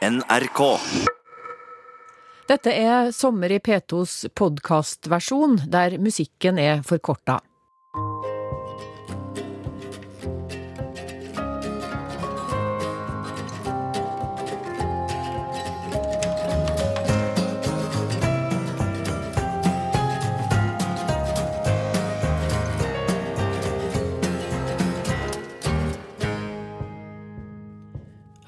NRK. 0.00 0.78
Dette 2.48 2.72
er 2.72 3.10
Sommer 3.12 3.52
i 3.52 3.58
P2s 3.60 4.30
podkastversjon, 4.32 5.58
der 5.68 5.98
musikken 6.00 6.56
er 6.56 6.80
forkorta. 6.80 7.42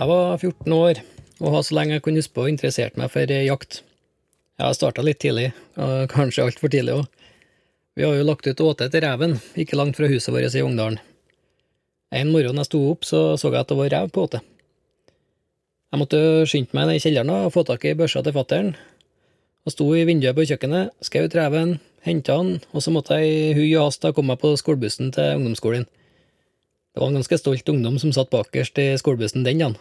Jeg 0.01 0.09
var 0.09 0.39
14 0.41 0.73
år 0.73 1.12
og 1.43 1.57
har 1.57 1.65
så 1.67 1.75
lenge 1.75 1.97
jeg 1.97 2.05
kunne 2.05 2.23
huske 2.23 2.37
på 2.37 2.47
interessert 2.51 2.99
meg 3.01 3.11
for 3.11 3.27
jakt. 3.27 3.83
Jeg 4.63 4.79
starta 4.79 5.03
litt 5.03 5.19
tidlig, 5.23 5.51
og 5.81 6.07
kanskje 6.15 6.47
altfor 6.47 6.71
tidlig 6.71 7.01
òg. 7.01 7.09
Vi 7.99 8.07
har 8.07 8.15
jo 8.17 8.25
lagt 8.25 8.47
ut 8.47 8.63
åte 8.65 8.87
etter 8.89 9.05
reven, 9.05 9.37
ikke 9.59 9.77
langt 9.77 9.99
fra 9.99 10.09
huset 10.09 10.33
vårt 10.33 10.55
i 10.57 10.65
Ungdalen. 10.65 11.01
En 12.13 12.31
morgen 12.33 12.61
jeg 12.61 12.69
sto 12.69 12.81
opp, 12.91 13.05
så 13.09 13.35
så 13.41 13.51
jeg 13.51 13.61
at 13.61 13.73
det 13.73 13.77
var 13.77 13.91
rev 13.93 14.13
på 14.13 14.25
åte. 14.29 14.41
Jeg 15.93 16.01
måtte 16.01 16.21
skynde 16.49 16.77
meg 16.77 16.89
ned 16.89 16.97
i 16.97 17.03
kjelleren 17.05 17.33
og 17.35 17.53
få 17.53 17.67
tak 17.69 17.85
i 17.85 17.97
børsa 17.97 18.23
til 18.25 18.33
fattern. 18.37 18.71
Jeg 19.67 19.75
sto 19.75 19.91
i 19.93 20.07
vinduet 20.09 20.37
på 20.37 20.47
kjøkkenet, 20.49 20.95
skjøt 21.05 21.37
reven, 21.37 21.77
henta 22.07 22.39
han, 22.39 22.55
og 22.73 22.85
så 22.85 22.95
måtte 22.95 23.19
jeg 23.21 23.29
i 23.33 23.53
hui 23.59 23.69
og 23.77 23.91
hast 23.91 24.07
komme 24.17 24.33
meg 24.33 24.41
på 24.41 24.55
skolebussen 24.57 25.13
til 25.13 25.37
ungdomsskolen. 25.37 25.85
Det 26.93 27.01
var 27.01 27.13
en 27.13 27.21
ganske 27.21 27.39
stolt 27.41 27.69
ungdom 27.69 27.99
som 28.01 28.13
satt 28.13 28.33
bakerst 28.33 28.81
i 28.81 28.93
skolebussen 29.01 29.45
den 29.45 29.61
dagen. 29.61 29.77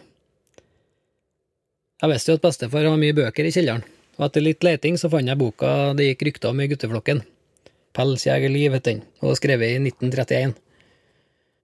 Jeg 2.02 2.10
visste 2.10 2.32
jo 2.32 2.40
at 2.40 2.46
bestefar 2.48 2.88
har 2.90 2.98
mye 2.98 3.14
bøker 3.14 3.46
i 3.46 3.52
kjelleren, 3.54 3.84
og 4.18 4.23
etter 4.26 4.42
litt 4.42 4.66
leting 4.66 4.96
så 4.98 5.09
fant 5.14 5.30
jeg 5.30 5.38
boka 5.38 5.92
det 5.94 6.08
gikk 6.08 6.23
rykter 6.25 6.50
om 6.50 6.64
i 6.64 6.66
gutteflokken. 6.72 7.22
Pelsjegerliv 7.94 8.73
het 8.73 8.88
den, 8.88 9.03
og 9.22 9.38
skrevet 9.38 9.75
i 9.75 9.78
1931. 9.78 10.56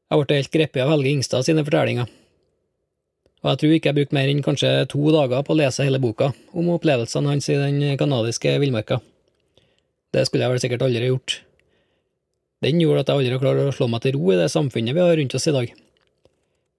Jeg 0.08 0.22
ble 0.22 0.38
helt 0.38 0.54
grepet 0.54 0.84
av 0.84 0.94
Helge 0.94 1.10
Ingstad 1.16 1.48
sine 1.48 1.66
fortellinger. 1.66 2.14
Og 3.42 3.50
jeg 3.50 3.62
tror 3.64 3.74
ikke 3.80 3.90
jeg 3.90 3.98
brukte 3.98 4.18
mer 4.20 4.30
enn 4.30 4.46
kanskje 4.46 4.72
to 4.94 5.10
dager 5.16 5.42
på 5.42 5.56
å 5.56 5.58
lese 5.58 5.86
hele 5.88 6.04
boka 6.04 6.30
om 6.54 6.70
opplevelsene 6.76 7.34
hans 7.34 7.50
i 7.50 7.58
den 7.58 7.98
canadiske 7.98 8.54
villmarka. 8.62 9.02
Det 10.14 10.28
skulle 10.28 10.46
jeg 10.46 10.54
vel 10.54 10.64
sikkert 10.64 10.86
aldri 10.86 11.10
gjort. 11.10 11.42
Den 12.62 12.82
gjorde 12.82 13.08
at 13.08 13.10
jeg 13.10 13.24
aldri 13.24 13.42
klarte 13.42 13.70
å 13.72 13.74
slå 13.74 13.90
meg 13.90 14.06
til 14.06 14.20
ro 14.20 14.34
i 14.34 14.40
det 14.40 14.52
samfunnet 14.54 14.94
vi 14.94 15.02
har 15.02 15.18
rundt 15.18 15.36
oss 15.38 15.50
i 15.50 15.58
dag. 15.58 15.78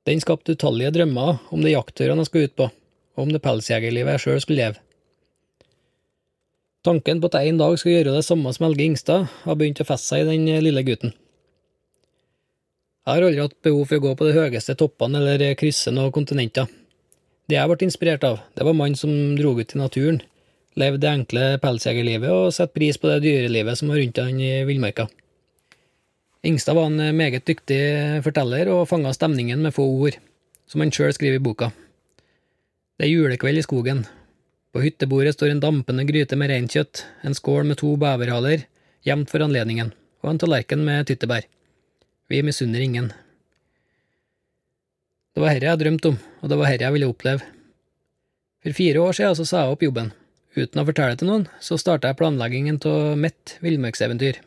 Den 0.07 0.23
skapte 0.23 0.55
utallige 0.55 0.95
drømmer 0.95 1.41
om 1.51 1.63
de 1.63 1.75
jaktturene 1.75 2.23
jeg 2.23 2.31
skulle 2.31 2.51
ut 2.51 2.61
på, 2.63 2.75
om 3.19 3.33
det 3.33 3.43
pelsjegerlivet 3.45 4.15
jeg 4.17 4.25
sjøl 4.25 4.43
skulle 4.45 4.63
leve. 4.63 4.83
Tanken 6.87 7.21
på 7.21 7.29
at 7.29 7.41
jeg 7.41 7.53
en 7.53 7.59
dag 7.61 7.75
skulle 7.77 7.99
gjøre 7.99 8.15
det 8.15 8.25
samme 8.25 8.53
som 8.55 8.69
Helge 8.69 8.85
Ingstad, 8.87 9.27
har 9.45 9.57
begynt 9.59 9.83
å 9.83 9.87
feste 9.89 10.15
seg 10.15 10.23
i 10.25 10.29
den 10.31 10.47
lille 10.65 10.85
gutten. 10.87 11.13
Jeg 13.09 13.17
har 13.17 13.25
aldri 13.25 13.41
hatt 13.41 13.57
behov 13.65 13.87
for 13.89 13.99
å 13.99 14.05
gå 14.05 14.11
på 14.21 14.29
de 14.29 14.35
høyeste 14.37 14.77
toppene 14.79 15.19
eller 15.19 15.57
krysse 15.59 15.91
noen 15.93 16.13
kontinenter. 16.15 16.69
Det 17.49 17.57
jeg 17.57 17.71
ble 17.71 17.87
inspirert 17.87 18.25
av, 18.29 18.43
det 18.55 18.67
var 18.69 18.77
mannen 18.77 18.99
som 19.01 19.13
dro 19.39 19.55
ut 19.57 19.75
i 19.75 19.81
naturen, 19.81 20.21
levde 20.79 21.01
det 21.03 21.11
enkle 21.11 21.47
pelsjegerlivet 21.63 22.31
og 22.31 22.53
satte 22.55 22.77
pris 22.77 23.01
på 23.01 23.09
det 23.11 23.23
dyrelivet 23.25 23.81
som 23.81 23.91
var 23.91 23.99
rundt 24.03 24.21
han 24.23 24.43
i 24.45 24.53
villmarka. 24.69 25.09
Ingstad 26.47 26.77
var 26.77 26.93
en 26.93 27.17
meget 27.17 27.49
dyktig 27.49 27.81
forteller 28.23 28.71
og 28.71 28.87
fanga 28.93 29.11
stemningen 29.17 29.65
med 29.65 29.75
få 29.75 29.89
ord, 29.89 30.21
som 30.69 30.85
han 30.85 30.93
sjøl 30.95 31.17
skriver 31.17 31.41
i 31.41 31.43
boka. 31.43 31.73
Det 32.99 33.07
er 33.07 33.13
julekveld 33.13 33.61
i 33.61 33.63
skogen. 33.63 34.01
På 34.75 34.81
hyttebordet 34.83 35.37
står 35.37 35.53
en 35.53 35.61
dampende 35.63 36.03
gryte 36.09 36.35
med 36.35 36.51
reinkjøtt, 36.51 37.05
en 37.23 37.37
skål 37.37 37.69
med 37.69 37.79
to 37.79 37.93
beverhaler, 37.95 38.65
gjemt 39.07 39.31
for 39.31 39.45
anledningen, 39.45 39.93
og 40.19 40.33
en 40.33 40.41
tallerken 40.43 40.83
med 40.83 41.07
tyttebær. 41.07 41.47
Vi 42.27 42.41
misunner 42.43 42.83
ingen. 42.83 43.13
Det 45.31 45.45
var 45.45 45.55
herre 45.55 45.71
jeg 45.71 45.83
drømte 45.85 46.11
om, 46.11 46.19
og 46.43 46.51
det 46.51 46.59
var 46.59 46.73
herre 46.73 46.89
jeg 46.89 46.97
ville 46.97 47.13
oppleve. 47.13 47.47
For 48.67 48.75
fire 48.75 49.07
år 49.07 49.15
siden 49.21 49.39
så 49.39 49.47
sa 49.47 49.63
jeg 49.63 49.77
opp 49.77 49.87
jobben. 49.87 50.11
Uten 50.59 50.83
å 50.83 50.87
fortelle 50.91 51.15
det 51.15 51.23
til 51.23 51.31
noen, 51.31 51.47
så 51.63 51.79
starta 51.79 52.11
jeg 52.11 52.19
planleggingen 52.19 52.83
av 52.83 53.15
mitt 53.15 53.61
villmarkseventyr. 53.63 54.43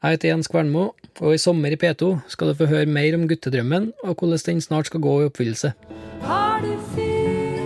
Jeg 0.00 0.14
heter 0.14 0.30
Jens 0.30 0.48
Kvernmo, 0.48 0.82
og 1.20 1.34
i 1.34 1.38
sommer 1.38 1.74
i 1.74 1.76
P2 1.76 2.06
skal 2.32 2.48
du 2.48 2.54
få 2.56 2.70
høre 2.70 2.88
mer 2.88 3.12
om 3.18 3.26
guttedrømmen 3.28 3.90
og 4.00 4.14
hvordan 4.14 4.38
den 4.46 4.62
snart 4.64 4.88
skal 4.88 5.02
gå 5.04 5.12
i 5.20 5.26
oppfyllelse. 5.28 5.72
Har 6.24 6.64
du 6.64 6.70
fyr? 6.94 7.60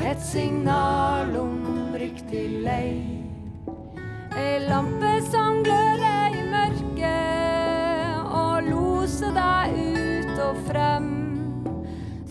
Et 0.00 0.22
signal 0.24 1.36
om 1.36 1.92
riktig 1.92 2.46
lei. 2.64 3.04
Ei 4.40 4.64
lampe 4.64 5.12
som 5.28 5.60
gløder 5.66 6.40
i 6.40 6.48
mørket 6.54 8.32
og 8.32 8.72
loser 8.72 9.36
deg 9.36 9.76
ut 9.92 10.44
og 10.46 10.66
frem. 10.70 11.12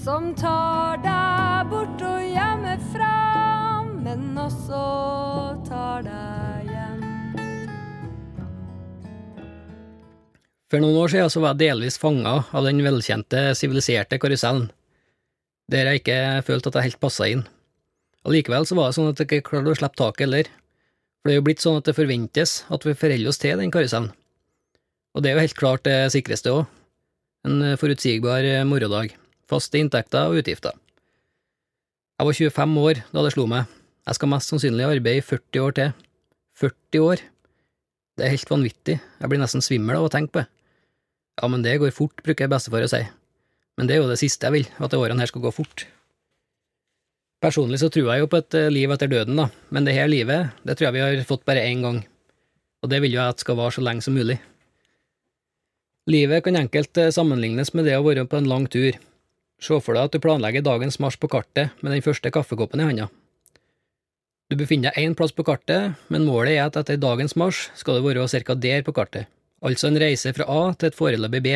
Som 0.02 0.34
tar 0.34 0.98
deg 1.06 1.70
bort 1.70 2.02
og 2.10 2.26
hjemmefra, 2.26 3.16
men 4.02 4.32
også 4.34 4.86
tar 5.70 6.10
deg 6.10 6.15
For 10.72 10.82
noen 10.82 10.98
år 10.98 11.12
siden 11.14 11.30
så 11.30 11.42
var 11.44 11.54
jeg 11.54 11.68
delvis 11.68 12.00
fanga 12.02 12.40
av 12.50 12.66
den 12.66 12.82
velkjente, 12.82 13.52
siviliserte 13.58 14.18
karusellen, 14.22 14.72
der 15.70 15.90
jeg 15.90 16.02
ikke 16.02 16.20
følte 16.48 16.72
at 16.72 16.80
jeg 16.80 16.90
helt 16.90 17.02
passa 17.04 17.28
inn. 17.30 17.44
Allikevel 18.26 18.66
så 18.66 18.78
var 18.78 18.90
det 18.90 18.98
sånn 18.98 19.12
at 19.12 19.22
jeg 19.22 19.30
ikke 19.30 19.50
klarte 19.52 19.76
å 19.76 19.78
slippe 19.78 20.00
taket 20.02 20.26
heller, 20.26 20.50
for 21.22 21.30
det 21.30 21.36
er 21.36 21.40
jo 21.40 21.46
blitt 21.46 21.62
sånn 21.62 21.78
at 21.78 21.86
det 21.86 21.98
forventes 21.98 22.56
at 22.74 22.88
vi 22.88 22.96
forholder 22.98 23.30
oss 23.30 23.42
til 23.42 23.62
den 23.62 23.74
karusellen. 23.74 24.10
Og 25.14 25.22
det 25.22 25.32
er 25.32 25.38
jo 25.38 25.46
helt 25.46 25.60
klart 25.60 25.86
det 25.86 26.00
sikreste 26.14 26.54
òg. 26.54 26.66
En 27.46 27.62
forutsigbar 27.78 28.50
morgendag, 28.66 29.14
faste 29.46 29.78
inntekter 29.78 30.32
og 30.32 30.42
utgifter. 30.42 30.74
Jeg 32.18 32.26
var 32.26 32.40
25 32.42 32.76
år 32.82 33.04
da 33.14 33.22
det 33.22 33.36
slo 33.36 33.46
meg. 33.52 33.70
Jeg 34.10 34.18
skal 34.18 34.34
mest 34.34 34.50
sannsynlig 34.50 34.90
arbeide 34.90 35.22
i 35.22 35.26
40 35.30 35.62
år 35.62 35.78
til. 35.78 35.96
40 36.58 37.06
år! 37.06 37.24
Det 38.16 38.26
er 38.26 38.32
helt 38.32 38.50
vanvittig, 38.50 38.96
jeg 38.98 39.30
blir 39.30 39.42
nesten 39.42 39.62
svimmel 39.62 40.00
av 40.00 40.08
å 40.08 40.12
tenke 40.14 40.32
på 40.32 40.42
det. 40.42 40.55
Ja, 41.42 41.50
men 41.52 41.66
det 41.66 41.78
går 41.82 41.92
fort, 41.96 42.24
bruker 42.24 42.50
bestefar 42.52 42.86
å 42.86 42.92
si. 42.92 43.02
Men 43.76 43.88
det 43.90 43.98
er 43.98 44.04
jo 44.04 44.10
det 44.10 44.22
siste 44.22 44.48
jeg 44.48 44.56
vil, 44.56 44.68
at 44.80 44.94
de 44.94 45.00
årene 45.02 45.20
her 45.22 45.32
skal 45.32 45.44
gå 45.44 45.52
fort. 45.56 45.86
Personlig 47.44 47.82
så 47.82 47.90
tror 47.92 48.10
jeg 48.10 48.24
jo 48.24 48.30
på 48.32 48.40
et 48.40 48.56
eh, 48.58 48.72
liv 48.72 48.92
etter 48.94 49.12
døden, 49.12 49.38
da, 49.38 49.50
men 49.76 49.86
det 49.86 49.94
her 49.98 50.08
livet, 50.10 50.56
det 50.64 50.78
tror 50.78 50.88
jeg 50.88 50.96
vi 50.96 51.04
har 51.04 51.28
fått 51.28 51.44
bare 51.46 51.66
én 51.68 51.84
gang, 51.84 52.00
og 52.82 52.92
det 52.92 53.02
vil 53.04 53.18
jo 53.18 53.20
jeg 53.20 53.36
at 53.36 53.44
skal 53.44 53.60
vare 53.60 53.76
så 53.76 53.84
lenge 53.84 54.06
som 54.06 54.16
mulig. 54.16 54.40
Livet 56.10 56.46
kan 56.46 56.58
enkelt 56.58 56.98
eh, 57.02 57.12
sammenlignes 57.14 57.74
med 57.76 57.90
det 57.90 58.00
å 58.00 58.06
være 58.06 58.26
på 58.30 58.40
en 58.40 58.50
lang 58.50 58.70
tur. 58.72 58.96
Se 59.62 59.78
for 59.82 59.98
deg 59.98 60.08
at 60.08 60.16
du 60.16 60.24
planlegger 60.24 60.64
dagens 60.66 61.00
marsj 61.04 61.20
på 61.22 61.30
kartet 61.36 61.76
med 61.82 61.92
den 61.92 62.04
første 62.06 62.32
kaffekoppen 62.32 62.82
i 62.82 62.88
handa. 62.88 63.10
Du 64.50 64.56
befinner 64.60 64.94
deg 64.94 65.02
én 65.02 65.16
plass 65.18 65.34
på 65.34 65.44
kartet, 65.48 65.96
men 66.14 66.28
målet 66.28 66.56
er 66.56 66.68
at 66.68 66.78
etter 66.78 67.00
dagens 67.02 67.34
marsj 67.40 67.72
skal 67.76 67.98
du 67.98 68.06
være 68.06 68.28
ca. 68.46 68.56
der 68.56 68.86
på 68.86 68.94
kartet, 68.94 69.26
altså 69.64 69.90
en 69.90 70.00
reise 70.02 70.34
fra 70.36 70.48
A 70.50 70.74
til 70.74 70.90
et 70.90 70.98
foreløpig 70.98 71.42
B. 71.46 71.56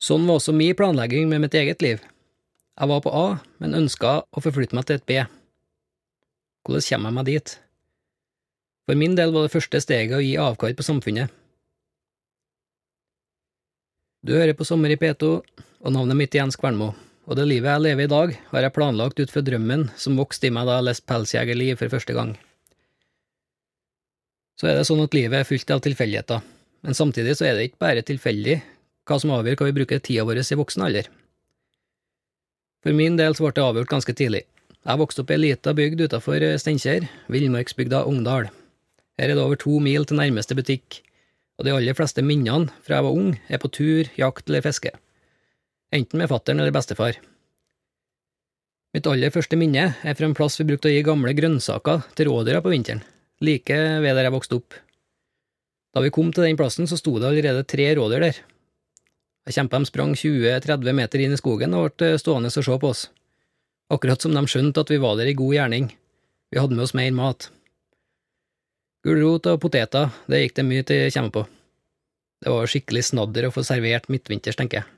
Sånn 0.00 0.26
var 0.28 0.38
også 0.40 0.54
min 0.56 0.76
planlegging 0.76 1.28
med 1.28 1.42
mitt 1.44 1.56
eget 1.58 1.82
liv. 1.84 2.00
Jeg 2.80 2.88
var 2.88 3.02
på 3.04 3.12
A, 3.12 3.26
men 3.60 3.76
ønska 3.76 4.22
å 4.24 4.40
forflytte 4.40 4.76
meg 4.76 4.86
til 4.88 5.00
et 5.00 5.08
B. 5.08 5.18
Hvordan 6.64 6.86
kommer 6.86 7.10
jeg 7.10 7.16
meg 7.18 7.28
dit? 7.28 7.52
For 8.88 8.98
min 8.98 9.14
del 9.18 9.34
var 9.34 9.44
det 9.44 9.52
første 9.52 9.82
steget 9.84 10.16
å 10.16 10.24
gi 10.24 10.38
avkall 10.40 10.72
på 10.76 10.86
samfunnet. 10.86 11.28
Du 14.24 14.34
hører 14.36 14.56
på 14.56 14.66
Sommer 14.68 14.92
i 14.92 14.98
P2, 15.00 15.28
og 15.80 15.94
navnet 15.94 16.18
mitt 16.18 16.34
er 16.34 16.42
Jens 16.42 16.58
Kvernmo, 16.60 16.90
og 17.24 17.38
det 17.38 17.46
livet 17.48 17.70
jeg 17.70 17.84
lever 17.86 18.04
i 18.04 18.12
dag, 18.12 18.32
har 18.50 18.66
jeg 18.66 18.74
planlagt 18.76 19.20
ut 19.20 19.32
fra 19.32 19.44
drømmen 19.44 19.86
som 20.00 20.18
vokste 20.20 20.48
i 20.48 20.52
meg 20.52 20.68
da 20.68 20.80
jeg 20.80 20.88
leste 20.90 21.08
Pelsjegerliv 21.08 21.80
for 21.80 21.92
første 21.92 22.16
gang. 22.16 22.34
Så 24.60 24.68
er 24.68 24.76
det 24.76 24.84
sånn 24.84 25.00
at 25.00 25.14
livet 25.16 25.38
er 25.38 25.48
fullt 25.48 25.70
av 25.72 25.80
tilfeldigheter, 25.86 26.42
men 26.84 26.96
samtidig 26.96 27.32
så 27.38 27.46
er 27.48 27.56
det 27.56 27.70
ikke 27.70 27.80
bare 27.80 28.04
tilfeldig 28.04 28.58
hva 29.08 29.16
som 29.22 29.32
avgjør 29.32 29.56
hva 29.56 29.68
vi 29.70 29.76
bruker 29.78 30.02
tida 30.04 30.26
vår 30.28 30.42
i 30.42 30.58
voksen 30.60 30.84
alder. 30.84 31.06
For 32.84 32.92
min 32.96 33.16
del 33.16 33.32
så 33.36 33.46
ble 33.46 33.54
det 33.56 33.64
avgjort 33.64 33.92
ganske 33.94 34.14
tidlig. 34.16 34.42
Jeg 34.84 35.00
vokste 35.00 35.24
opp 35.24 35.32
i 35.32 35.36
ei 35.38 35.40
lita 35.46 35.72
bygd 35.76 36.02
utafor 36.04 36.44
Steinkjer, 36.60 37.06
villmarksbygda 37.32 38.02
Ungdal. 38.08 38.50
Her 39.16 39.32
er 39.32 39.36
det 39.36 39.44
over 39.46 39.56
to 39.60 39.80
mil 39.80 40.04
til 40.08 40.20
nærmeste 40.20 40.56
butikk, 40.56 41.00
og 41.56 41.64
de 41.64 41.72
aller 41.76 41.96
fleste 41.96 42.24
minnene 42.24 42.72
fra 42.84 42.98
jeg 42.98 43.06
var 43.08 43.16
ung, 43.16 43.34
er 43.48 43.60
på 43.60 43.68
tur, 43.72 44.08
jakt 44.20 44.48
eller 44.48 44.64
fiske. 44.64 44.92
Enten 45.92 46.20
med 46.20 46.28
fattern 46.28 46.60
eller 46.60 46.76
bestefar. 46.76 47.16
Mitt 48.92 49.08
aller 49.08 49.32
første 49.32 49.56
minne 49.56 49.94
er 49.94 50.16
fra 50.18 50.28
en 50.28 50.36
plass 50.36 50.60
vi 50.60 50.68
brukte 50.68 50.88
å 50.88 50.94
gi 50.94 51.04
gamle 51.06 51.32
grønnsaker 51.36 52.04
til 52.16 52.28
rådyra 52.28 52.60
på 52.64 52.72
vinteren, 52.72 53.04
like 53.40 53.76
ved 54.04 54.16
der 54.16 54.28
jeg 54.28 54.34
vokste 54.34 54.58
opp. 54.60 54.76
Da 55.94 56.02
vi 56.04 56.12
kom 56.14 56.30
til 56.32 56.46
den 56.46 56.58
plassen, 56.58 56.86
så 56.86 56.98
sto 56.98 57.16
det 57.18 57.28
allerede 57.30 57.66
tre 57.66 57.88
rådyr 57.98 58.22
der. 58.22 58.42
Jeg 59.48 59.56
kjempa 59.56 59.78
dem 59.78 59.86
sprang 59.88 60.12
20-30 60.14 60.94
meter 60.94 61.24
inn 61.24 61.34
i 61.34 61.40
skogen 61.40 61.74
og 61.74 61.96
ble 61.98 62.12
stående 62.20 62.52
og 62.52 62.66
se 62.66 62.76
på 62.82 62.90
oss. 62.92 63.08
Akkurat 63.90 64.22
som 64.22 64.36
de 64.36 64.42
skjønte 64.46 64.84
at 64.84 64.92
vi 64.92 65.00
var 65.02 65.16
der 65.18 65.32
i 65.32 65.34
god 65.34 65.56
gjerning. 65.56 65.88
Vi 66.52 66.60
hadde 66.60 66.76
med 66.76 66.84
oss 66.84 66.94
mer 66.94 67.10
mat. 67.16 67.48
Gulrot 69.02 69.48
og 69.48 69.62
poteter, 69.62 70.12
det 70.28 70.44
gikk 70.44 70.58
det 70.58 70.66
mye 70.68 70.86
til 70.86 71.06
å 71.06 71.12
komme 71.14 71.34
på. 71.34 71.46
Det 72.40 72.52
var 72.52 72.70
skikkelig 72.70 73.02
snadder 73.08 73.48
å 73.48 73.52
få 73.54 73.64
servert 73.66 74.10
midtvinters, 74.12 74.58
tenker 74.60 74.82
jeg. 74.82 74.88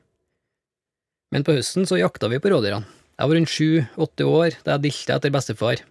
Men 1.33 1.47
på 1.47 1.55
høsten 1.56 1.87
så 1.88 1.97
jakta 1.97 2.29
vi 2.29 2.43
på 2.43 2.50
rådyrene. 2.53 2.85
Jeg 3.17 3.31
var 3.31 3.38
rundt 3.38 3.53
sju–åtte 3.53 4.27
år 4.27 4.56
da 4.67 4.75
jeg 4.75 4.85
dilta 4.88 5.17
etter 5.17 5.33
bestefar, 5.33 5.83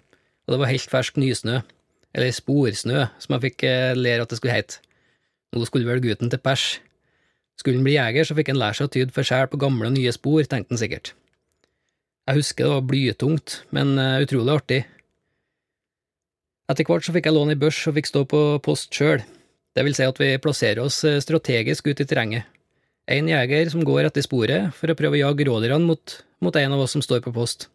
og 0.45 0.53
det 0.53 0.59
var 0.59 0.71
helt 0.71 0.91
fersk 0.91 1.17
nysnø, 1.21 1.61
eller 2.15 2.33
sporsnø, 2.35 3.05
som 3.21 3.35
jeg 3.35 3.45
fikk 3.47 3.65
eh, 3.67 3.91
lære 3.97 4.25
at 4.25 4.31
det 4.31 4.39
skulle 4.39 4.55
hete. 4.55 4.79
Nå 5.51 5.67
skulle 5.67 5.87
vel 5.87 6.03
gutten 6.03 6.31
til 6.31 6.41
pers. 6.41 6.79
Skulle 7.59 7.79
han 7.79 7.87
bli 7.87 7.97
jeger, 7.97 8.27
så 8.27 8.37
fikk 8.37 8.53
han 8.53 8.61
lære 8.61 8.79
seg 8.79 8.87
å 8.87 8.93
tyde 8.93 9.15
for 9.15 9.27
sjel 9.27 9.49
på 9.51 9.59
gamle 9.61 9.89
og 9.89 9.97
nye 9.97 10.13
spor, 10.15 10.41
tenkte 10.47 10.75
han 10.75 10.81
sikkert. 10.81 11.13
Jeg 12.29 12.37
husker 12.37 12.67
det 12.67 12.73
var 12.73 12.87
blytungt, 12.87 13.57
men 13.75 13.97
uh, 13.99 14.21
utrolig 14.23 14.53
artig. 14.55 14.79
Etter 16.71 16.87
hvert 16.87 17.03
så 17.03 17.13
fikk 17.15 17.27
jeg 17.27 17.35
låne 17.35 17.57
ei 17.57 17.59
børs 17.59 17.81
og 17.89 17.97
fikk 17.97 18.07
stå 18.07 18.23
på 18.31 18.41
post 18.63 18.95
sjøl, 18.95 19.25
det 19.75 19.85
vil 19.87 19.95
si 19.95 20.03
at 20.07 20.17
vi 20.19 20.31
plasserer 20.41 20.83
oss 20.83 21.01
eh, 21.07 21.21
strategisk 21.23 21.87
ut 21.87 22.01
i 22.03 22.07
terrenget. 22.07 22.47
En 23.11 23.27
jeger 23.27 23.69
som 23.71 23.83
går 23.87 24.07
etter 24.07 24.23
sporet 24.23 24.71
for 24.75 24.91
å 24.91 24.95
prøve 24.99 25.17
å 25.17 25.21
jage 25.23 25.47
rådyrene 25.47 25.87
mot, 25.87 26.15
mot 26.43 26.55
en 26.59 26.75
av 26.75 26.83
oss 26.83 26.95
som 26.95 27.03
står 27.03 27.23
på 27.23 27.33
post. 27.35 27.69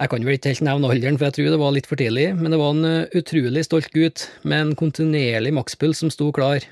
Jeg 0.00 0.08
kan 0.08 0.22
vel 0.24 0.38
ikke 0.38 0.54
helt 0.54 0.62
nevne 0.64 0.88
alderen, 0.88 1.16
for 1.20 1.28
jeg 1.28 1.36
tror 1.36 1.50
det 1.52 1.60
var 1.60 1.72
litt 1.76 1.88
for 1.90 2.00
tidlig, 2.00 2.30
men 2.38 2.54
det 2.54 2.58
var 2.60 2.72
en 2.72 2.86
eh, 2.88 3.16
utrolig 3.20 3.66
stolt 3.66 3.90
gutt 3.92 4.22
med 4.48 4.62
en 4.62 4.70
kontinuerlig 4.80 5.52
makspuls 5.52 6.00
som 6.00 6.12
sto 6.12 6.30
klar. 6.32 6.64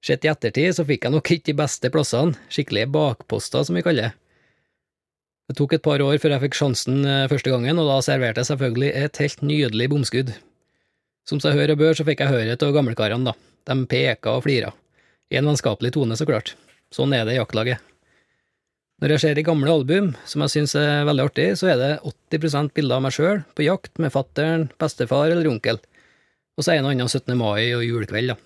Sett 0.00 0.24
i 0.24 0.30
ettertid 0.32 0.78
så 0.78 0.86
fikk 0.88 1.04
jeg 1.04 1.12
nok 1.12 1.28
ikke 1.34 1.50
de 1.50 1.56
beste 1.60 1.90
plassene, 1.92 2.32
skikkelige 2.48 2.88
bakposter, 2.94 3.68
som 3.68 3.76
vi 3.76 3.84
kaller 3.84 4.08
det. 4.08 4.14
Det 5.52 5.58
tok 5.58 5.76
et 5.76 5.84
par 5.84 6.00
år 6.00 6.16
før 6.22 6.32
jeg 6.32 6.44
fikk 6.46 6.58
sjansen 6.62 7.04
eh, 7.04 7.28
første 7.28 7.52
gangen, 7.52 7.76
og 7.76 7.92
da 7.92 8.00
serverte 8.08 8.40
jeg 8.40 8.54
selvfølgelig 8.54 8.92
et 9.02 9.20
helt 9.26 9.46
nydelig 9.52 9.92
bomskudd. 9.92 10.34
Som 11.28 11.44
seg 11.44 11.60
hør 11.60 11.76
og 11.76 11.84
bør, 11.84 12.00
så 12.00 12.08
fikk 12.08 12.24
jeg 12.24 12.32
høre 12.32 12.56
av 12.56 12.76
gamlekarene, 12.78 13.34
da. 13.34 13.36
De 13.68 13.80
peka 13.84 14.38
og 14.38 14.46
flira. 14.48 14.72
I 15.28 15.42
en 15.42 15.52
vennskapelig 15.52 15.92
tone, 15.92 16.16
så 16.16 16.24
klart. 16.24 16.56
Sånn 16.88 17.12
er 17.12 17.28
det 17.28 17.36
i 17.36 17.42
jaktlaget. 17.42 17.84
Når 19.02 19.16
jeg 19.16 19.20
ser 19.24 19.38
i 19.40 19.42
gamle 19.42 19.66
album, 19.66 20.12
som 20.30 20.44
jeg 20.44 20.52
syns 20.52 20.76
er 20.78 21.00
veldig 21.08 21.24
artig, 21.26 21.46
så 21.58 21.72
er 21.72 21.80
det 21.80 21.88
80% 22.06 22.70
bilder 22.76 23.00
av 23.00 23.02
meg 23.02 23.14
sjøl 23.16 23.40
på 23.58 23.64
jakt 23.66 23.98
med 23.98 24.12
fattern, 24.14 24.68
bestefar 24.78 25.32
eller 25.32 25.48
onkel, 25.50 25.80
og 26.54 26.62
så 26.62 26.76
en 26.76 26.86
og 26.86 26.92
annen 26.92 27.10
17. 27.10 27.34
mai 27.34 27.72
og 27.74 27.82
julekveld, 27.82 28.30
da. 28.30 28.36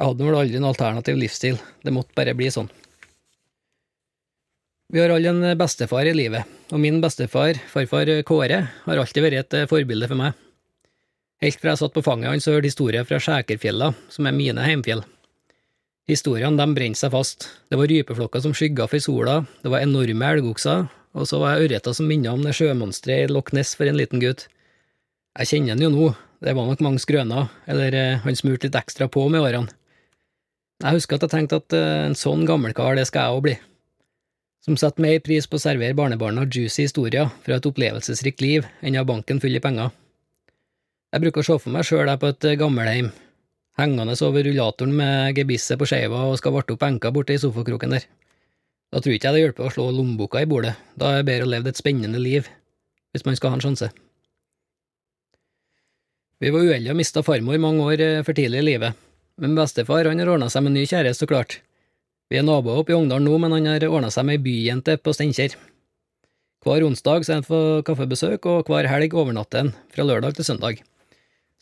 Jeg 0.00 0.08
hadde 0.08 0.24
vel 0.24 0.38
aldri 0.40 0.56
en 0.56 0.68
alternativ 0.70 1.20
livsstil, 1.20 1.60
det 1.84 1.92
måtte 1.92 2.16
bare 2.16 2.32
bli 2.38 2.48
sånn. 2.54 2.70
Vi 4.88 5.02
har 5.02 5.12
alle 5.12 5.34
en 5.34 5.60
bestefar 5.60 6.08
i 6.08 6.16
livet, 6.16 6.48
og 6.72 6.80
min 6.80 7.02
bestefar, 7.04 7.60
farfar 7.68 8.14
Kåre, 8.24 8.62
har 8.86 9.02
alltid 9.02 9.26
vært 9.26 9.42
et 9.42 9.68
forbilde 9.68 10.08
for 10.08 10.22
meg. 10.22 10.32
Helt 11.44 11.60
fra 11.60 11.74
jeg 11.74 11.82
satt 11.82 11.92
på 11.92 12.06
fanget 12.06 12.32
hans 12.32 12.48
og 12.48 12.56
hørte 12.56 12.72
historier 12.72 13.04
fra 13.04 13.20
Skjækerfjella, 13.20 13.92
som 14.08 14.30
er 14.30 14.38
mine 14.38 14.64
heimfjell. 14.64 15.04
Historiene 16.06 16.54
de 16.54 16.74
brente 16.74 17.00
seg 17.00 17.10
fast. 17.10 17.48
Det 17.66 17.78
var 17.80 17.90
rypeflokker 17.90 18.42
som 18.44 18.52
skygga 18.54 18.86
for 18.90 19.02
sola, 19.02 19.40
det 19.62 19.72
var 19.72 19.82
enorme 19.82 20.28
elgokser, 20.36 20.84
og 21.16 21.26
så 21.26 21.40
var 21.42 21.56
jeg 21.56 21.66
ørreta 21.66 21.94
som 21.96 22.06
minna 22.06 22.34
om 22.36 22.44
det 22.46 22.54
sjømonsteret 22.54 23.26
i 23.26 23.32
Loch 23.32 23.50
Ness 23.56 23.74
for 23.74 23.90
en 23.90 23.98
liten 23.98 24.22
gutt. 24.22 24.46
Jeg 25.40 25.50
kjenner 25.50 25.74
han 25.74 25.82
jo 25.82 25.90
nå, 25.90 26.12
det 26.46 26.54
var 26.54 26.68
nok 26.68 26.84
mange 26.84 27.02
skrøner, 27.02 27.50
eller 27.66 27.96
eh, 27.98 28.22
han 28.22 28.38
smurte 28.38 28.68
litt 28.68 28.78
ekstra 28.78 29.10
på 29.10 29.26
med 29.32 29.42
årene. 29.42 29.74
Jeg 30.84 30.98
husker 30.98 31.16
at 31.16 31.26
jeg 31.26 31.32
tenkte 31.32 31.58
at 31.58 31.74
eh, 31.74 32.04
en 32.06 32.16
sånn 32.18 32.46
gammelkar, 32.46 32.94
det 32.94 33.08
skal 33.10 33.26
jeg 33.26 33.36
òg 33.36 33.44
bli. 33.48 33.56
Som 34.62 34.78
setter 34.78 35.02
mer 35.02 35.18
pris 35.26 35.50
på 35.50 35.58
å 35.58 35.62
servere 35.62 35.96
barnebarna 35.96 36.46
juicy 36.46 36.86
historier 36.86 37.32
fra 37.42 37.58
et 37.58 37.66
opplevelsesrikt 37.66 38.42
liv 38.44 38.66
enn 38.78 38.94
å 38.94 39.02
ha 39.02 39.08
banken 39.08 39.42
full 39.42 39.58
i 39.58 39.62
penger. 39.62 39.90
Jeg 41.14 41.22
bruker 41.22 41.42
å 41.42 41.48
se 41.48 41.58
for 41.62 41.74
meg 41.74 41.86
sjøl 41.88 42.14
på 42.20 42.30
et 42.30 42.46
eh, 42.46 42.58
gammelheim, 42.62 43.10
hengende 43.80 44.16
over 44.24 44.46
rullatoren 44.46 44.94
med 44.96 45.36
gebisset 45.36 45.78
på 45.80 45.88
skeiva 45.88 46.24
og 46.30 46.38
skal 46.40 46.54
varte 46.54 46.76
opp 46.76 46.86
enka 46.86 47.12
borte 47.12 47.36
i 47.36 47.40
sofakroken 47.40 47.92
der. 47.96 48.06
Da 48.92 49.02
tror 49.02 49.16
ikke 49.16 49.28
jeg 49.28 49.36
det 49.36 49.42
hjelper 49.42 49.66
å 49.66 49.72
slå 49.74 49.90
lommeboka 49.92 50.40
i 50.40 50.48
bordet, 50.48 50.76
da 50.96 51.12
er 51.12 51.20
det 51.20 51.28
bedre 51.28 51.46
å 51.46 51.52
leve 51.52 51.72
et 51.72 51.80
spennende 51.80 52.20
liv, 52.22 52.48
hvis 53.12 53.26
man 53.26 53.36
skal 53.36 53.52
ha 53.52 53.58
en 53.58 53.64
sjanse. 53.64 53.90
Vi 56.40 56.52
var 56.52 56.64
uheldige 56.64 56.92
og 56.92 57.00
mista 57.00 57.22
farmor 57.24 57.58
mange 57.60 57.84
år 57.84 58.02
eh, 58.04 58.22
for 58.24 58.36
tidlig 58.36 58.60
i 58.60 58.68
livet, 58.70 58.96
men 59.40 59.56
bestefar 59.56 60.08
han 60.08 60.20
har 60.20 60.30
ordna 60.32 60.50
seg 60.52 60.66
med 60.66 60.76
ny 60.76 60.84
kjæreste, 60.84 61.24
så 61.24 61.30
klart. 61.30 61.60
Vi 62.30 62.38
er 62.40 62.44
naboer 62.44 62.82
oppe 62.82 62.92
i 62.92 62.96
Ongdalen 62.96 63.24
nå, 63.28 63.38
men 63.40 63.54
han 63.56 63.68
har 63.70 63.86
ordna 63.88 64.10
seg 64.12 64.26
med 64.28 64.38
ei 64.38 64.44
byjente 64.44 64.98
på 65.00 65.14
Steinkjer. 65.16 65.56
Hver 66.66 66.82
onsdag 66.82 67.22
er 67.24 67.38
han 67.38 67.46
på 67.46 67.60
kaffebesøk, 67.86 68.48
og 68.50 68.68
hver 68.70 68.88
helg 68.90 69.14
overnatter 69.14 69.64
han, 69.64 69.72
fra 69.94 70.06
lørdag 70.06 70.36
til 70.36 70.48
søndag. 70.48 70.82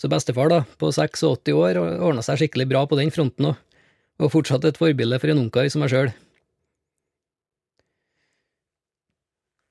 Så 0.01 0.11
bestefar, 0.11 0.51
da, 0.51 0.63
på 0.81 0.91
86 0.91 1.55
år, 1.55 1.79
ordna 1.79 2.25
seg 2.25 2.41
skikkelig 2.41 2.67
bra 2.73 2.83
på 2.91 2.99
den 2.99 3.13
fronten 3.15 3.53
òg, 3.53 3.61
og 4.23 4.33
fortsatt 4.35 4.67
et 4.67 4.79
forbilde 4.79 5.19
for 5.23 5.31
en 5.31 5.45
ungkar 5.47 5.71
som 5.71 5.85
meg 5.85 5.93
sjøl. 5.93 6.11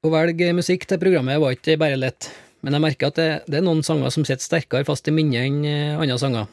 Å 0.03 0.11
velge 0.11 0.49
musikk 0.55 0.83
til 0.87 0.99
programmet 0.99 1.39
var 1.39 1.55
ikke 1.55 1.77
bare 1.79 1.99
lett, 1.99 2.27
men 2.63 2.75
jeg 2.75 2.83
merker 2.83 3.11
at 3.11 3.19
det, 3.19 3.29
det 3.47 3.59
er 3.59 3.63
noen 3.63 3.83
sanger 3.87 4.11
som 4.11 4.25
sitter 4.27 4.43
sterkere 4.43 4.87
fast 4.87 5.07
i 5.07 5.13
minnet 5.15 5.47
enn 5.47 5.61
eh, 5.67 5.95
andre 5.95 6.19
sanger. 6.19 6.49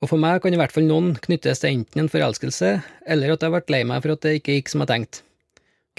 Og 0.00 0.08
for 0.08 0.20
meg 0.20 0.40
kan 0.44 0.52
i 0.52 0.60
hvert 0.60 0.72
fall 0.72 0.86
noen 0.88 1.14
knyttes 1.20 1.60
til 1.60 1.74
enten 1.74 2.04
en 2.04 2.12
forelskelse, 2.12 2.74
eller 3.08 3.34
at 3.34 3.44
jeg 3.44 3.56
vært 3.56 3.72
lei 3.72 3.82
meg 3.88 4.04
for 4.04 4.16
at 4.16 4.24
det 4.24 4.38
ikke 4.40 4.56
gikk 4.58 4.72
som 4.72 4.84
jeg 4.84 4.92
tenkte. 4.92 5.24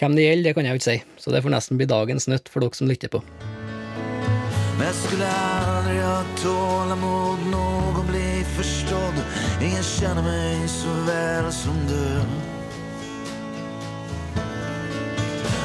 Hvem 0.01 0.17
det 0.17 0.27
gjelder, 0.27 0.50
det 0.50 0.53
kan 0.57 0.69
jeg 0.69 0.77
jo 0.77 0.81
ikke 0.81 0.89
si, 0.89 1.00
så 1.21 1.33
det 1.33 1.44
får 1.45 1.57
nesten 1.57 1.81
bli 1.81 1.89
dagens 1.89 2.29
nøtt 2.31 2.53
for 2.53 2.65
dere 2.65 2.77
som 2.77 2.89
lytter 2.89 3.13
på. 3.13 3.21
Men 4.77 4.88
jag 4.88 4.95
skulle 4.95 5.27
aldrig 5.27 6.01
ha 6.01 6.23
tålamod 6.44 7.39
någon 7.51 8.07
bli 8.07 8.45
förstådd 8.57 9.13
Ingen 9.62 9.83
känner 9.83 10.23
mig 10.23 10.68
så 10.68 10.94
väl 11.07 11.51
som 11.51 11.88
du 11.88 12.21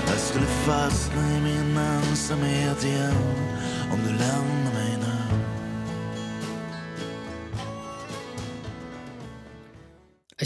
Jag 0.06 0.18
skulle 0.18 0.46
fastna 0.46 1.36
i 1.36 1.40
min 1.40 1.76
ensamhet 1.76 2.84
igen 2.84 3.16
om 3.92 3.98
du 4.06 4.10
lämnar 4.10 4.72
mig 4.74 4.98
nu 5.00 5.16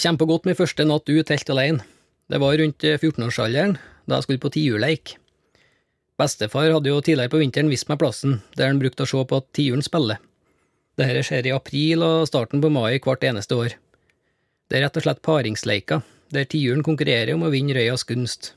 Jeg 0.04 0.18
på 0.18 0.26
godt 0.26 0.44
min 0.44 0.54
første 0.54 0.84
natt 0.84 1.08
ut 1.08 1.28
helt 1.28 1.50
alene. 1.50 1.82
Det 2.30 2.38
var 2.38 2.54
rundt 2.56 2.84
14-årsalderen, 2.84 3.74
da 4.06 4.14
jeg 4.20 4.22
skulle 4.22 4.38
på 4.38 4.52
tiurleik. 4.54 5.16
Bestefar 6.20 6.68
hadde 6.74 6.90
jo 6.90 7.00
tidligere 7.00 7.32
på 7.32 7.40
vinteren 7.40 7.70
vist 7.72 7.88
meg 7.88 8.00
plassen, 8.02 8.40
der 8.58 8.68
han 8.68 8.80
brukte 8.82 9.06
å 9.06 9.08
se 9.08 9.22
på 9.24 9.40
at 9.40 9.46
tiuren 9.56 9.84
spiller. 9.84 10.20
Dette 11.00 11.22
skjer 11.24 11.48
i 11.48 11.54
april 11.54 12.04
og 12.04 12.26
starten 12.28 12.60
på 12.60 12.68
mai 12.72 12.98
hvert 13.00 13.24
eneste 13.24 13.56
år. 13.56 13.76
Det 14.68 14.76
er 14.76 14.84
rett 14.84 14.98
og 15.00 15.06
slett 15.06 15.22
paringsleika, 15.24 16.02
der 16.34 16.48
tiuren 16.50 16.84
konkurrerer 16.84 17.32
om 17.34 17.46
å 17.46 17.52
vinne 17.54 17.76
røyas 17.76 18.04
gunst. 18.04 18.52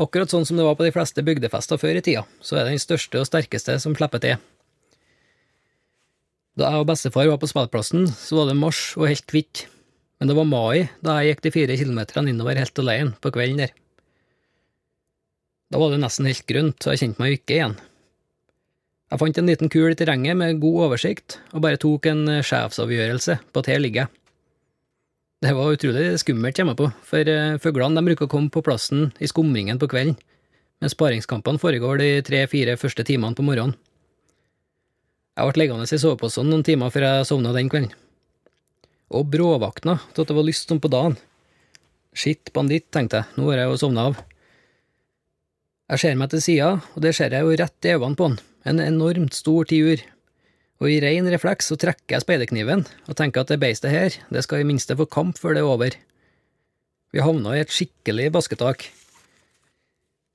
Akkurat 0.00 0.32
sånn 0.32 0.42
som 0.48 0.58
det 0.58 0.66
var 0.66 0.74
på 0.74 0.88
de 0.88 0.90
fleste 0.96 1.22
bygdefester 1.22 1.78
før 1.78 2.00
i 2.00 2.02
tida, 2.02 2.24
så 2.42 2.58
er 2.58 2.66
det 2.66 2.74
den 2.74 2.82
største 2.82 3.20
og 3.20 3.28
sterkeste 3.28 3.78
som 3.78 3.94
slipper 3.94 4.24
til. 4.24 4.42
Da 6.58 6.72
jeg 6.72 6.82
og 6.82 6.90
bestefar 6.90 7.30
var 7.30 7.38
på 7.42 7.50
spillplassen, 7.50 8.08
så 8.10 8.40
var 8.40 8.50
det 8.50 8.58
mars 8.58 8.82
og 8.98 9.06
helt 9.10 9.30
hvitt, 9.30 9.64
men 10.18 10.30
det 10.30 10.36
var 10.38 10.50
mai 10.50 10.88
da 11.06 11.20
jeg 11.20 11.34
gikk 11.34 11.46
de 11.46 11.54
fire 11.54 11.78
kilometerne 11.78 12.34
innover 12.34 12.58
helt 12.58 12.82
alene 12.82 13.14
på 13.22 13.30
kvelden 13.34 13.62
der. 13.62 13.74
Da 15.74 15.80
var 15.82 15.90
det 15.90 16.04
nesten 16.04 16.28
helt 16.30 16.44
grønt, 16.46 16.76
så 16.78 16.92
jeg 16.92 17.00
kjente 17.00 17.18
meg 17.18 17.32
ikke 17.34 17.54
igjen. 17.56 17.72
Jeg 19.10 19.18
fant 19.18 19.38
en 19.40 19.48
liten 19.50 19.70
kul 19.74 19.88
i 19.90 19.96
terrenget 19.98 20.36
med 20.38 20.60
god 20.62 20.84
oversikt, 20.84 21.40
og 21.50 21.64
bare 21.64 21.80
tok 21.82 22.04
en 22.06 22.20
eh, 22.30 22.44
sjefsavgjørelse 22.46 23.34
på 23.50 23.62
at 23.62 23.70
her 23.72 23.80
ligger 23.82 24.04
jeg. 24.04 24.12
Det 25.42 25.50
var 25.58 25.72
utrolig 25.74 26.04
skummelt, 26.22 26.60
jeg 26.62 26.76
på, 26.78 26.86
for 27.02 27.30
uh, 27.34 27.56
fuglene 27.58 28.04
bruker 28.06 28.28
å 28.28 28.30
komme 28.30 28.54
på 28.54 28.62
plassen 28.62 29.08
i 29.18 29.26
skumringen 29.26 29.80
på 29.82 29.88
kvelden, 29.90 30.14
mens 30.78 30.94
paringskampene 31.00 31.58
foregår 31.58 31.98
de 31.98 32.08
tre–fire 32.28 32.76
første 32.78 33.02
timene 33.08 33.34
på 33.34 33.42
morgenen. 33.42 33.74
Jeg 35.34 35.50
ble 35.50 35.64
liggende 35.64 35.88
i 35.90 35.98
soveposen 35.98 36.46
noen 36.46 36.62
timer 36.62 36.94
før 36.94 37.08
jeg 37.08 37.26
sovna 37.32 37.56
den 37.56 37.72
kvelden. 37.72 37.90
Og 39.10 39.26
bråvakna 39.34 39.98
til 40.14 40.22
at 40.22 40.30
det 40.30 40.38
var 40.38 40.46
lyst 40.46 40.70
som 40.70 40.78
på 40.78 40.92
dagen. 40.94 41.18
Skitt 42.14 42.54
banditt, 42.54 42.92
tenkte 42.94 43.24
jeg, 43.24 43.34
nå 43.34 43.50
har 43.50 43.64
jeg 43.64 43.74
jo 43.74 43.82
sovna 43.82 44.06
av. 44.12 44.22
Jeg 45.92 46.00
ser 46.00 46.14
meg 46.16 46.30
til 46.32 46.40
sida, 46.40 46.68
og 46.96 47.02
det 47.04 47.12
ser 47.12 47.34
jeg 47.36 47.44
jo 47.44 47.56
rett 47.60 47.86
i 47.86 47.92
øynene 47.92 48.16
på 48.16 48.30
han, 48.30 48.38
en 48.64 48.80
enormt 48.80 49.36
stor 49.36 49.66
tiur, 49.68 50.00
og 50.80 50.88
i 50.88 50.96
rein 51.04 51.28
refleks 51.28 51.68
så 51.68 51.76
trekker 51.80 52.16
jeg 52.16 52.24
speiderkniven 52.24 52.86
og 53.04 53.18
tenker 53.18 53.44
at 53.44 53.52
det 53.52 53.60
beistet 53.60 53.92
her, 53.92 54.16
det 54.32 54.42
skal 54.46 54.62
i 54.62 54.68
minste 54.68 54.96
få 54.96 55.04
kamp 55.04 55.36
før 55.40 55.58
det 55.58 55.60
er 55.60 55.68
over. 55.68 55.98
Vi 57.12 57.22
havna 57.22 57.52
i 57.52 57.60
et 57.60 57.72
skikkelig 57.72 58.30
basketak. 58.32 58.88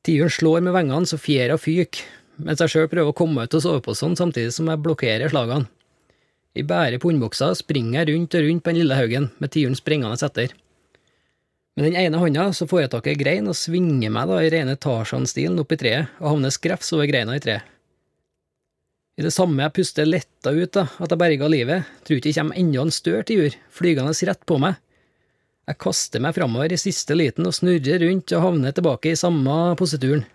Tiuren 0.06 0.32
slår 0.32 0.62
med 0.68 0.78
vengene 0.78 1.10
så 1.10 1.18
fjæra 1.20 1.58
fyker, 1.60 2.06
mens 2.46 2.62
jeg 2.62 2.72
sjøl 2.72 2.88
prøver 2.94 3.10
å 3.10 3.18
komme 3.18 3.44
ut 3.44 3.58
av 3.58 3.66
soveposen 3.66 4.16
samtidig 4.22 4.54
som 4.56 4.70
jeg 4.70 4.86
blokkerer 4.86 5.34
slagene. 5.34 5.66
I 6.58 6.62
bære 6.66 7.02
pundbuksa 7.02 7.52
springer 7.58 8.04
jeg 8.04 8.14
rundt 8.14 8.38
og 8.38 8.46
rundt 8.46 8.64
på 8.64 8.72
den 8.72 8.84
lille 8.84 9.02
haugen, 9.02 9.32
med 9.42 9.54
tiuren 9.54 9.78
springende 9.78 10.22
etter. 10.30 10.54
Med 11.80 11.94
den 11.94 11.96
ene 11.96 12.20
hånda 12.20 12.50
så 12.52 12.66
får 12.68 12.82
jeg 12.82 13.08
i 13.08 13.20
grein 13.22 13.46
og 13.48 13.56
svinger 13.56 14.12
meg 14.12 14.28
da 14.28 14.42
i 14.44 14.50
rene 14.52 14.74
Tarzan-stilen 14.76 15.62
opp 15.62 15.70
i 15.72 15.78
treet, 15.80 16.10
og 16.20 16.34
havner 16.34 16.52
skrevs 16.52 16.90
over 16.92 17.08
greina 17.08 17.38
i 17.38 17.40
treet. 17.40 17.64
I 19.16 19.24
det 19.24 19.32
samme 19.32 19.64
jeg 19.64 19.76
puster 19.78 20.10
letta 20.10 20.52
ut 20.52 20.74
da, 20.76 20.84
at 21.00 21.14
jeg 21.16 21.22
berga 21.22 21.48
livet, 21.48 21.88
tror 22.04 22.20
ikke 22.20 22.28
det 22.28 22.36
kommer 22.36 22.60
enda 22.60 22.84
en 22.84 22.92
større 22.92 23.24
tiur, 23.32 23.56
flygende 23.72 24.12
rett 24.28 24.44
på 24.44 24.60
meg. 24.60 24.76
Jeg 25.72 25.80
kaster 25.86 26.26
meg 26.26 26.36
framover 26.36 26.76
i 26.76 26.82
siste 26.84 27.16
liten 27.16 27.48
og 27.48 27.56
snurrer 27.56 28.04
rundt 28.04 28.36
og 28.36 28.44
havner 28.44 28.76
tilbake 28.76 29.16
i 29.16 29.22
samme 29.24 29.58
posituren. 29.80 30.28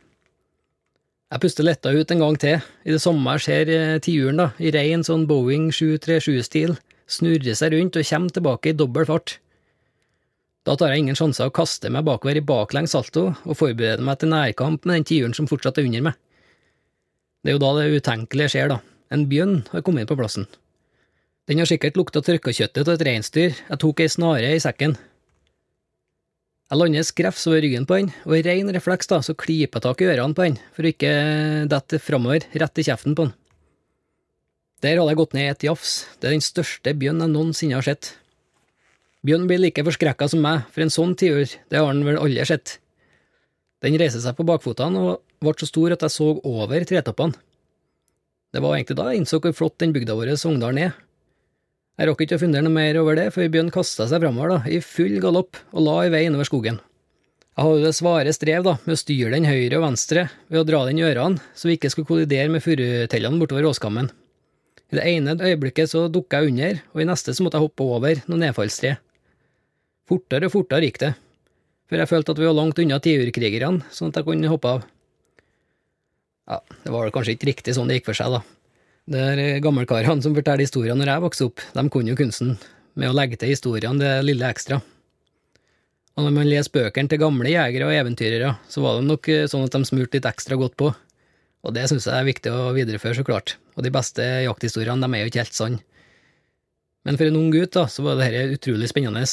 Jeg 1.28 1.44
puster 1.44 1.68
letta 1.68 1.92
ut 1.92 2.08
en 2.08 2.24
gang 2.24 2.40
til, 2.40 2.64
i 2.88 2.96
det 2.96 3.04
samme 3.04 3.36
jeg 3.36 3.44
ser 3.50 3.76
eh, 3.76 4.00
tiuren, 4.00 4.40
da, 4.40 4.50
i 4.56 4.72
rein 4.72 5.04
sånn 5.04 5.28
Boeing 5.28 5.68
737-stil, 5.76 6.78
snurrer 7.04 7.52
seg 7.52 7.76
rundt 7.76 8.00
og 8.00 8.12
kommer 8.14 8.32
tilbake 8.32 8.72
i 8.72 8.80
dobbel 8.80 9.12
fart. 9.12 9.42
Da 10.64 10.76
tar 10.80 10.94
jeg 10.94 11.04
ingen 11.04 11.18
sjanser 11.18 11.50
å 11.50 11.52
kaste 11.52 11.90
meg 11.92 12.06
bakover 12.08 12.38
i 12.40 12.44
baklengs 12.44 12.94
salto 12.96 13.26
og 13.34 13.56
forbereder 13.58 14.04
meg 14.04 14.20
til 14.20 14.32
nærkamp 14.32 14.86
med 14.88 14.96
den 14.96 15.08
tiuren 15.10 15.36
som 15.36 15.48
fortsatt 15.48 15.80
er 15.80 15.88
under 15.90 16.06
meg. 16.08 16.20
Det 17.44 17.52
er 17.52 17.58
jo 17.58 17.60
da 17.60 17.72
det 17.76 18.00
utenkelige 18.00 18.54
skjer, 18.54 18.70
da. 18.72 18.78
En 19.12 19.26
bjørn 19.28 19.58
har 19.74 19.84
kommet 19.84 20.06
inn 20.06 20.08
på 20.08 20.16
plassen. 20.16 20.46
Den 21.44 21.60
har 21.60 21.68
sikkert 21.68 21.98
lukta 22.00 22.22
tørkakjøttet 22.24 22.88
av 22.88 22.94
et 22.96 23.04
reinsdyr, 23.04 23.52
jeg 23.52 23.80
tok 23.82 24.00
ei 24.00 24.08
snare 24.08 24.54
i 24.56 24.62
sekken. 24.64 24.96
Jeg 26.72 26.80
lander 26.80 27.04
skrevs 27.04 27.44
over 27.50 27.60
ryggen 27.60 27.84
på 27.84 27.98
den, 28.00 28.08
og 28.24 28.38
i 28.38 28.44
rein 28.46 28.72
refleks 28.72 29.10
da, 29.10 29.20
så 29.20 29.36
klyper 29.36 29.76
jeg 29.76 29.84
tak 29.84 30.00
i 30.00 30.08
ørene 30.08 30.34
på 30.34 30.46
den, 30.48 30.56
for 30.72 30.88
å 30.88 30.92
ikke 30.94 31.12
dette 31.68 32.00
framover, 32.00 32.48
rett 32.56 32.80
i 32.80 32.86
kjeften 32.88 33.12
på 33.12 33.28
den. 33.28 33.34
Der 34.80 34.96
hadde 34.96 35.12
jeg 35.12 35.20
gått 35.20 35.36
ned 35.36 35.44
i 35.44 35.52
et 35.52 35.66
jafs, 35.68 35.92
det 36.16 36.30
er 36.30 36.38
den 36.38 36.44
største 36.44 36.96
bjørn 36.96 37.20
jeg 37.20 37.34
noensinne 37.36 37.76
har 37.76 37.84
sett. 37.84 38.14
Bjørn 39.24 39.46
blir 39.48 39.62
like 39.62 39.80
forskrekka 39.86 40.26
som 40.28 40.42
meg, 40.44 40.66
for 40.68 40.84
en 40.84 40.92
sånn 40.92 41.14
tiur, 41.16 41.48
det 41.48 41.78
har 41.78 41.86
han 41.88 42.02
vel 42.04 42.20
aldri 42.20 42.44
sett. 42.44 42.78
Den 43.84 43.96
reiser 44.00 44.20
seg 44.20 44.36
på 44.36 44.44
bakfotene 44.48 45.00
og 45.00 45.22
ble 45.40 45.54
så 45.60 45.68
stor 45.68 45.94
at 45.94 46.04
jeg 46.04 46.12
så 46.12 46.26
over 46.44 46.84
tretoppene. 46.88 47.36
Det 48.54 48.60
var 48.62 48.76
egentlig 48.76 48.96
da 48.98 49.08
jeg 49.10 49.22
innså 49.22 49.40
hvor 49.42 49.54
flott 49.56 49.80
den 49.80 49.94
bygda 49.96 50.14
vår 50.18 50.34
Sogndalen 50.38 50.82
er. 50.86 50.92
Jeg 51.94 52.08
rakk 52.10 52.20
ikke 52.24 52.36
å 52.36 52.42
fundere 52.42 52.66
noe 52.66 52.74
mer 52.74 52.98
over 53.00 53.16
det, 53.18 53.28
for 53.34 53.48
Bjørn 53.50 53.72
kasta 53.74 54.06
seg 54.10 54.20
framover, 54.22 54.66
i 54.68 54.80
full 54.84 55.16
galopp, 55.22 55.56
og 55.72 55.86
la 55.86 55.96
i 56.04 56.12
vei 56.12 56.24
innover 56.26 56.48
skogen. 56.48 56.80
Jeg 57.54 57.64
hadde 57.64 57.84
det 57.86 57.94
svare 57.94 58.32
strev 58.34 58.64
da, 58.66 58.74
med 58.82 58.96
å 58.96 58.98
styre 58.98 59.30
den 59.30 59.46
høyre 59.46 59.78
og 59.78 59.86
venstre 59.86 60.26
ved 60.50 60.60
å 60.60 60.66
dra 60.66 60.82
den 60.88 60.98
i 60.98 61.06
ørene, 61.06 61.42
så 61.54 61.70
vi 61.70 61.78
ikke 61.78 61.92
skulle 61.92 62.08
kollidere 62.08 62.50
med 62.50 62.64
furutellene 62.64 63.40
bortover 63.40 63.68
åskammen. 63.70 64.10
I 64.90 64.98
det 64.98 65.04
ene 65.06 65.36
øyeblikket 65.38 65.92
så 65.94 66.08
dukka 66.12 66.42
jeg 66.42 66.52
under, 66.52 66.80
og 66.92 67.02
i 67.02 67.08
neste 67.08 67.34
så 67.34 67.46
måtte 67.46 67.60
jeg 67.60 67.68
hoppe 67.68 67.86
over 67.86 68.24
noen 68.26 68.42
nedfallstre. 68.48 68.96
Fortere 70.08 70.50
og 70.50 70.52
fortere 70.52 70.88
gikk 70.88 70.98
det, 71.00 71.12
for 71.88 72.00
jeg 72.00 72.10
følte 72.10 72.34
at 72.34 72.40
vi 72.40 72.48
var 72.48 72.56
langt 72.58 72.80
unna 72.82 72.98
tiurkrigerne, 73.00 73.86
sånn 73.94 74.12
at 74.12 74.20
jeg 74.20 74.26
kunne 74.28 74.50
hoppe 74.52 74.72
av. 74.76 74.84
Ja, 76.44 76.58
det 76.84 76.92
var 76.92 77.06
vel 77.06 77.14
kanskje 77.14 77.38
ikke 77.38 77.48
riktig 77.48 77.74
sånn 77.76 77.88
det 77.88 77.98
gikk 77.98 78.10
for 78.10 78.18
seg, 78.18 78.34
da. 78.36 78.42
Det 79.04 79.20
er 79.20 79.62
gammelkarene 79.64 80.24
som 80.24 80.36
forteller 80.36 80.64
historier 80.64 80.96
når 80.96 81.10
jeg 81.12 81.24
vokste 81.24 81.46
opp, 81.48 81.62
de 81.76 81.84
kunne 81.92 82.12
jo 82.12 82.18
kunsten 82.20 82.54
med 83.00 83.10
å 83.10 83.16
legge 83.16 83.38
til 83.40 83.52
historiene 83.52 84.00
det 84.00 84.12
lille 84.24 84.48
ekstra. 84.48 84.80
Og 86.14 86.26
når 86.26 86.36
man 86.36 86.46
leser 86.46 86.72
bøkene 86.76 87.10
til 87.10 87.20
gamle 87.20 87.50
jegere 87.50 87.88
og 87.88 87.96
eventyrere, 87.96 88.52
så 88.70 88.84
var 88.84 89.00
det 89.00 89.08
nok 89.08 89.28
eh, 89.32 89.46
sånn 89.50 89.64
at 89.66 89.74
de 89.74 89.88
smurte 89.88 90.20
litt 90.20 90.28
ekstra 90.28 90.58
godt 90.60 90.76
på, 90.78 90.92
og 91.64 91.74
det 91.74 91.88
syns 91.90 92.06
jeg 92.06 92.16
er 92.20 92.28
viktig 92.28 92.52
å 92.52 92.70
videreføre, 92.76 93.16
så 93.18 93.24
klart, 93.26 93.56
og 93.74 93.86
de 93.86 93.92
beste 93.92 94.24
jakthistoriene, 94.44 95.00
de 95.00 95.16
er 95.16 95.24
jo 95.24 95.32
ikke 95.32 95.42
helt 95.42 95.56
sanne. 95.56 95.82
Men 97.04 97.18
for 97.20 97.28
en 97.28 97.40
ung 97.40 97.50
gutt, 97.52 97.74
da, 97.76 97.88
så 97.90 98.04
var 98.04 98.20
dette 98.20 98.46
utrolig 98.54 98.88
spennende. 98.88 99.24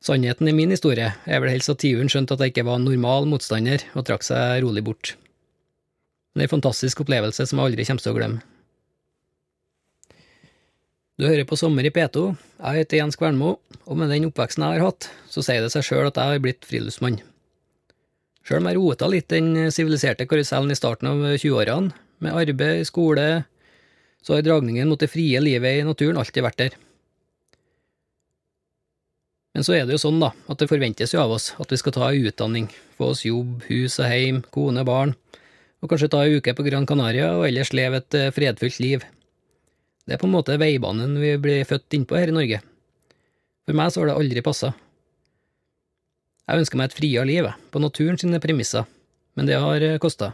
Sannheten 0.00 0.48
i 0.48 0.54
min 0.56 0.70
historie 0.72 1.10
er 1.12 1.42
vel 1.42 1.52
helst 1.52 1.68
at 1.68 1.82
tiuren 1.82 2.08
skjønte 2.08 2.32
at 2.32 2.40
jeg 2.40 2.54
ikke 2.54 2.64
var 2.64 2.78
en 2.80 2.86
normal 2.88 3.26
motstander, 3.28 3.82
og 3.92 4.06
trakk 4.08 4.24
seg 4.24 4.62
rolig 4.64 4.82
bort. 4.86 5.12
Det 6.32 6.40
er 6.40 6.48
en 6.48 6.54
fantastisk 6.54 7.02
opplevelse 7.04 7.44
som 7.50 7.60
jeg 7.60 7.68
aldri 7.68 7.84
kommer 7.84 8.04
til 8.06 8.14
å 8.14 8.16
glemme. 8.16 8.40
Du 11.20 11.26
hører 11.28 11.44
på 11.44 11.58
Sommer 11.60 11.84
i 11.84 11.92
P2, 11.92 12.30
jeg 12.32 12.80
heter 12.80 13.02
Jens 13.02 13.18
Kvernmo, 13.20 13.58
og 13.84 13.98
med 14.00 14.08
den 14.08 14.30
oppveksten 14.30 14.64
jeg 14.64 14.78
har 14.78 14.86
hatt, 14.86 15.10
så 15.28 15.44
sier 15.44 15.60
det 15.60 15.68
seg 15.74 15.84
sjøl 15.84 16.08
at 16.08 16.16
jeg 16.16 16.32
har 16.32 16.40
blitt 16.40 16.64
friluftsmann. 16.64 17.20
Sjøl 18.40 18.62
om 18.62 18.70
jeg 18.70 18.78
rota 18.78 19.08
litt 19.12 19.28
den 19.28 19.68
siviliserte 19.68 20.24
karusellen 20.30 20.72
i 20.72 20.78
starten 20.78 21.10
av 21.10 21.26
20-årene, 21.34 21.92
med 22.24 22.36
arbeid, 22.40 22.86
skole, 22.88 23.26
så 24.24 24.38
har 24.38 24.46
dragningen 24.48 24.88
mot 24.88 25.00
det 25.00 25.12
frie 25.12 25.40
livet 25.44 25.82
i 25.82 25.84
naturen 25.84 26.20
alltid 26.20 26.46
vært 26.46 26.62
der. 26.62 26.80
Men 29.54 29.66
så 29.66 29.74
er 29.74 29.86
det 29.86 29.96
jo 29.96 30.02
sånn, 30.04 30.20
da, 30.22 30.30
at 30.52 30.60
det 30.60 30.68
forventes 30.70 31.14
jo 31.14 31.22
av 31.24 31.32
oss 31.34 31.50
at 31.58 31.72
vi 31.72 31.78
skal 31.80 31.94
ta 31.96 32.10
ei 32.10 32.22
utdanning, 32.30 32.68
få 32.98 33.10
oss 33.14 33.24
jobb, 33.26 33.64
hus 33.66 33.98
og 33.98 34.06
heim, 34.06 34.42
kone, 34.54 34.84
barn, 34.86 35.16
og 35.80 35.90
kanskje 35.90 36.10
ta 36.12 36.22
ei 36.22 36.36
uke 36.38 36.54
på 36.54 36.66
Gran 36.66 36.86
Canaria 36.86 37.32
og 37.34 37.48
ellers 37.48 37.72
leve 37.74 37.98
et 37.98 38.18
eh, 38.18 38.30
fredfullt 38.36 38.78
liv. 38.82 39.06
Det 40.06 40.14
er 40.14 40.20
på 40.20 40.28
en 40.28 40.36
måte 40.36 40.58
veibanen 40.60 41.18
vi 41.18 41.34
blir 41.42 41.66
født 41.66 41.98
innpå 41.98 42.18
her 42.18 42.30
i 42.30 42.36
Norge. 42.36 42.60
For 43.66 43.76
meg 43.76 43.90
så 43.90 44.02
har 44.02 44.10
det 44.10 44.20
aldri 44.20 44.44
passa. 44.44 44.72
Jeg 46.50 46.62
ønsker 46.62 46.78
meg 46.78 46.90
et 46.90 46.98
friere 46.98 47.26
liv, 47.26 47.50
på 47.70 47.82
naturen 47.82 48.18
sine 48.18 48.40
premisser, 48.42 48.86
men 49.38 49.50
det 49.50 49.58
har 49.62 49.82
eh, 49.86 49.98
kosta. 50.02 50.32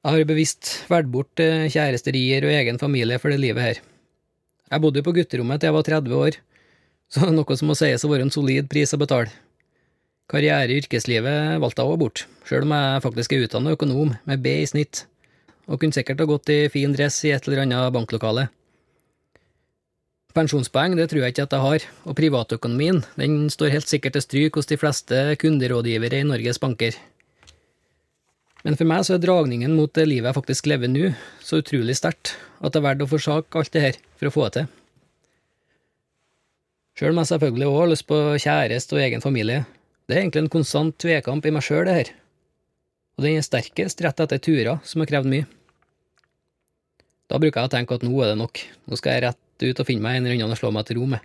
Jeg 0.00 0.14
har 0.14 0.30
bevisst 0.30 0.76
valgt 0.88 1.10
bort 1.12 1.42
eh, 1.42 1.66
kjæresterier 1.68 2.46
og 2.46 2.54
egen 2.54 2.78
familie 2.80 3.18
for 3.20 3.34
det 3.34 3.42
livet 3.42 3.66
her. 3.66 3.82
Jeg 4.70 4.82
bodde 4.84 5.00
jo 5.00 5.06
på 5.08 5.14
gutterommet 5.16 5.58
til 5.58 5.66
jeg 5.66 5.74
var 5.74 5.86
30 5.86 6.12
år, 6.14 6.36
så 7.10 7.30
noe 7.34 7.56
som 7.58 7.70
må 7.70 7.76
sies 7.78 8.04
å 8.06 8.10
være 8.10 8.28
en 8.28 8.34
solid 8.34 8.68
pris 8.70 8.94
å 8.94 9.00
betale. 9.00 9.32
Karriere 10.30 10.70
i 10.70 10.78
yrkeslivet 10.78 11.58
valgte 11.58 11.82
jeg 11.82 11.90
også 11.90 12.00
bort, 12.04 12.24
sjøl 12.46 12.68
om 12.68 12.74
jeg 12.76 13.02
faktisk 13.02 13.32
er 13.34 13.46
utdannet 13.48 13.74
økonom, 13.74 14.12
med 14.30 14.44
B 14.44 14.60
i 14.60 14.68
snitt, 14.70 15.04
og 15.66 15.82
kunne 15.82 15.96
sikkert 15.96 16.22
ha 16.22 16.28
gått 16.30 16.52
i 16.54 16.60
fin 16.70 16.94
dress 16.94 17.18
i 17.26 17.32
et 17.34 17.48
eller 17.48 17.64
annet 17.64 17.94
banklokale. 17.96 18.46
Pensjonspoeng 20.38 20.94
det 20.94 21.08
tror 21.10 21.24
jeg 21.24 21.34
ikke 21.34 21.48
at 21.48 21.56
jeg 21.56 21.64
har, 21.64 21.86
og 22.06 22.14
privatøkonomien 22.20 23.00
den 23.18 23.48
står 23.50 23.74
helt 23.74 23.90
sikkert 23.90 24.14
til 24.14 24.22
stryk 24.22 24.60
hos 24.60 24.70
de 24.70 24.78
fleste 24.78 25.24
kunderådgivere 25.42 26.22
i 26.22 26.28
Norges 26.28 26.62
banker. 26.62 26.94
Men 28.62 28.78
for 28.78 28.86
meg 28.86 29.02
så 29.08 29.16
er 29.16 29.24
dragningen 29.24 29.74
mot 29.74 29.90
det 29.96 30.06
livet 30.06 30.30
jeg 30.30 30.38
faktisk 30.38 30.70
lever 30.70 30.92
nå, 30.92 31.10
så 31.42 31.58
utrolig 31.58 31.98
sterkt 31.98 32.36
at 32.60 32.72
det 32.72 32.80
er 32.80 32.86
verdt 32.86 33.04
å 33.04 33.08
forsake 33.10 33.60
alt 33.60 33.72
det 33.74 33.82
her 33.84 33.98
for 34.20 34.28
å 34.28 34.32
få 34.34 34.46
det 34.46 34.52
til. 34.56 34.70
Sjøl 37.00 37.14
om 37.14 37.20
jeg 37.22 37.30
selvfølgelig 37.30 37.68
òg 37.70 37.78
har 37.78 37.90
lyst 37.92 38.06
på 38.10 38.18
kjæreste 38.44 38.96
og 38.96 39.04
egen 39.04 39.24
familie. 39.24 39.62
Det 40.04 40.16
er 40.16 40.24
egentlig 40.24 40.44
en 40.44 40.52
konstant 40.52 40.96
tvekamp 41.00 41.46
i 41.46 41.54
meg 41.54 41.64
sjøl, 41.64 41.86
det 41.88 41.96
her. 41.96 42.12
Og 43.16 43.24
den 43.24 43.38
er 43.38 43.46
sterkest 43.46 44.02
rett 44.04 44.20
etter 44.20 44.42
turer 44.42 44.82
som 44.84 45.00
har 45.00 45.08
krevd 45.08 45.30
mye. 45.32 45.48
Da 47.30 47.38
bruker 47.40 47.62
jeg 47.62 47.70
å 47.70 47.72
tenke 47.72 47.96
at 47.96 48.04
nå 48.04 48.12
er 48.20 48.32
det 48.32 48.40
nok, 48.40 48.60
nå 48.90 48.98
skal 48.98 49.16
jeg 49.16 49.26
rett 49.28 49.64
ut 49.64 49.80
og 49.80 49.88
finne 49.88 50.04
meg 50.04 50.18
en 50.18 50.26
eller 50.26 50.40
annen 50.40 50.56
å 50.56 50.60
slå 50.60 50.72
meg 50.74 50.88
til 50.88 50.98
ro 51.00 51.08
med. 51.14 51.24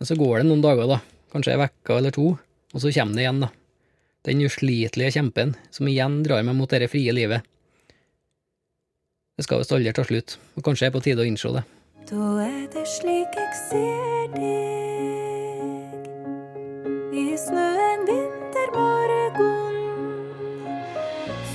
Men 0.00 0.08
så 0.08 0.18
går 0.18 0.40
det 0.40 0.48
noen 0.50 0.64
dager, 0.64 0.88
da, 0.90 0.98
kanskje 1.32 1.54
ei 1.54 1.68
uke 1.70 1.96
eller 1.96 2.14
to, 2.16 2.32
og 2.72 2.82
så 2.82 2.90
kommer 2.90 3.16
det 3.16 3.24
igjen, 3.24 3.44
da 3.46 3.52
den 4.22 4.42
uslitelige 4.46 5.16
kjempen 5.16 5.56
som 5.74 5.88
igjen 5.90 6.20
drar 6.22 6.44
meg 6.46 6.56
mot 6.58 6.70
dette 6.70 6.90
frie 6.90 7.12
livet. 7.14 7.42
Det 9.32 9.46
skal 9.46 9.62
visst 9.62 9.72
aldri 9.72 9.92
ta 9.96 10.02
slutt, 10.04 10.34
og 10.58 10.64
kanskje 10.66 10.86
er 10.90 10.92
på 10.92 11.00
tide 11.00 11.22
å 11.24 11.24
innse 11.24 11.48
det. 11.54 11.62
Da 12.10 12.24
er 12.44 12.66
det 12.74 12.82
slik 12.84 13.32
jeg 13.38 13.52
ser 13.70 14.26
deg 14.34 14.42
i 17.16 17.24
snøen 17.40 18.00
vintermorgen. 18.10 19.78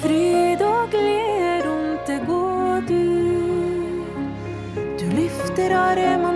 Fryd 0.02 0.62
og 0.66 0.90
glede 0.96 1.52
rundt 1.68 2.10
deg 2.10 2.26
går 2.32 2.82
du. 2.90 3.06
Du 4.98 5.06
løfter 5.14 5.70
armene 5.78 6.27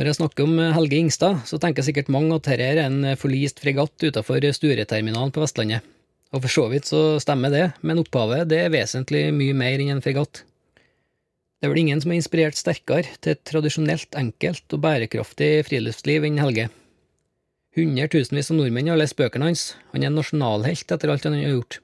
Når 0.00 0.08
jeg 0.08 0.16
snakker 0.16 0.46
om 0.46 0.54
Helge 0.72 0.96
Ingstad, 0.96 1.42
så 1.44 1.58
tenker 1.60 1.84
sikkert 1.84 2.08
mange 2.08 2.32
at 2.32 2.46
dette 2.48 2.64
er 2.64 2.78
en 2.86 3.02
forlist 3.20 3.58
fregatt 3.60 4.00
utenfor 4.00 4.46
Stureterminalen 4.56 5.28
på 5.36 5.42
Vestlandet. 5.42 5.84
Og 6.32 6.40
for 6.40 6.54
så 6.54 6.64
vidt 6.72 6.88
så 6.88 7.18
stemmer 7.20 7.52
det, 7.52 7.66
men 7.84 8.00
opphavet 8.00 8.48
det 8.48 8.62
er 8.62 8.72
vesentlig 8.72 9.26
mye 9.36 9.52
mer 9.60 9.76
enn 9.76 9.92
en 9.98 10.00
fregatt. 10.00 10.40
Det 11.60 11.68
er 11.68 11.74
vel 11.74 11.82
ingen 11.82 12.00
som 12.00 12.14
er 12.14 12.20
inspirert 12.22 12.56
sterkere 12.56 13.12
til 13.20 13.34
et 13.34 13.44
tradisjonelt 13.44 14.16
enkelt 14.16 14.72
og 14.72 14.80
bærekraftig 14.86 15.52
friluftsliv 15.68 16.24
enn 16.24 16.40
Helge. 16.40 16.70
Hundretusenvis 17.76 18.48
av 18.54 18.56
nordmenn 18.56 18.88
har 18.88 19.04
lest 19.04 19.20
bøkene 19.20 19.52
hans, 19.52 19.74
han 19.92 20.00
er 20.00 20.08
en 20.08 20.16
nasjonalhelt 20.16 20.96
etter 20.96 21.12
alt 21.12 21.28
han 21.28 21.36
har 21.36 21.58
gjort. 21.58 21.82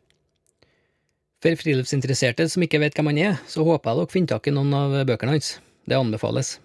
For 1.45 1.61
friluftsinteresserte 1.61 2.49
som 2.49 2.65
ikke 2.65 2.81
vet 2.81 2.97
hvem 2.97 3.13
han 3.13 3.27
er, 3.29 3.41
så 3.45 3.61
håper 3.69 3.93
jeg 3.93 4.01
dere 4.01 4.15
finner 4.17 4.39
tak 4.39 4.49
i 4.49 4.57
noen 4.57 4.73
av 4.73 5.03
bøkene 5.05 5.37
hans. 5.37 5.59
Det 5.85 6.01
anbefales. 6.01 6.57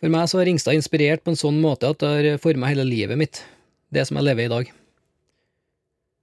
For 0.00 0.12
meg 0.12 0.28
så 0.30 0.40
har 0.40 0.48
Ringstad 0.48 0.78
inspirert 0.78 1.24
på 1.24 1.34
en 1.34 1.38
sånn 1.38 1.60
måte 1.60 1.90
at 1.92 2.00
det 2.00 2.10
har 2.10 2.40
forma 2.40 2.70
hele 2.70 2.86
livet 2.88 3.20
mitt, 3.20 3.42
det 3.92 4.06
som 4.08 4.16
jeg 4.16 4.30
lever 4.30 4.48
i 4.48 4.52
dag. 4.52 4.72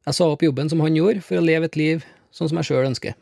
Jeg 0.07 0.17
sa 0.17 0.29
opp 0.31 0.43
jobben 0.45 0.69
som 0.71 0.81
han 0.81 0.95
gjorde, 0.97 1.21
for 1.21 1.37
å 1.37 1.45
leve 1.45 1.67
et 1.69 1.77
liv 1.77 2.05
sånn 2.33 2.49
som 2.49 2.57
jeg 2.61 2.69
sjøl 2.69 2.89
ønsker. 2.89 3.17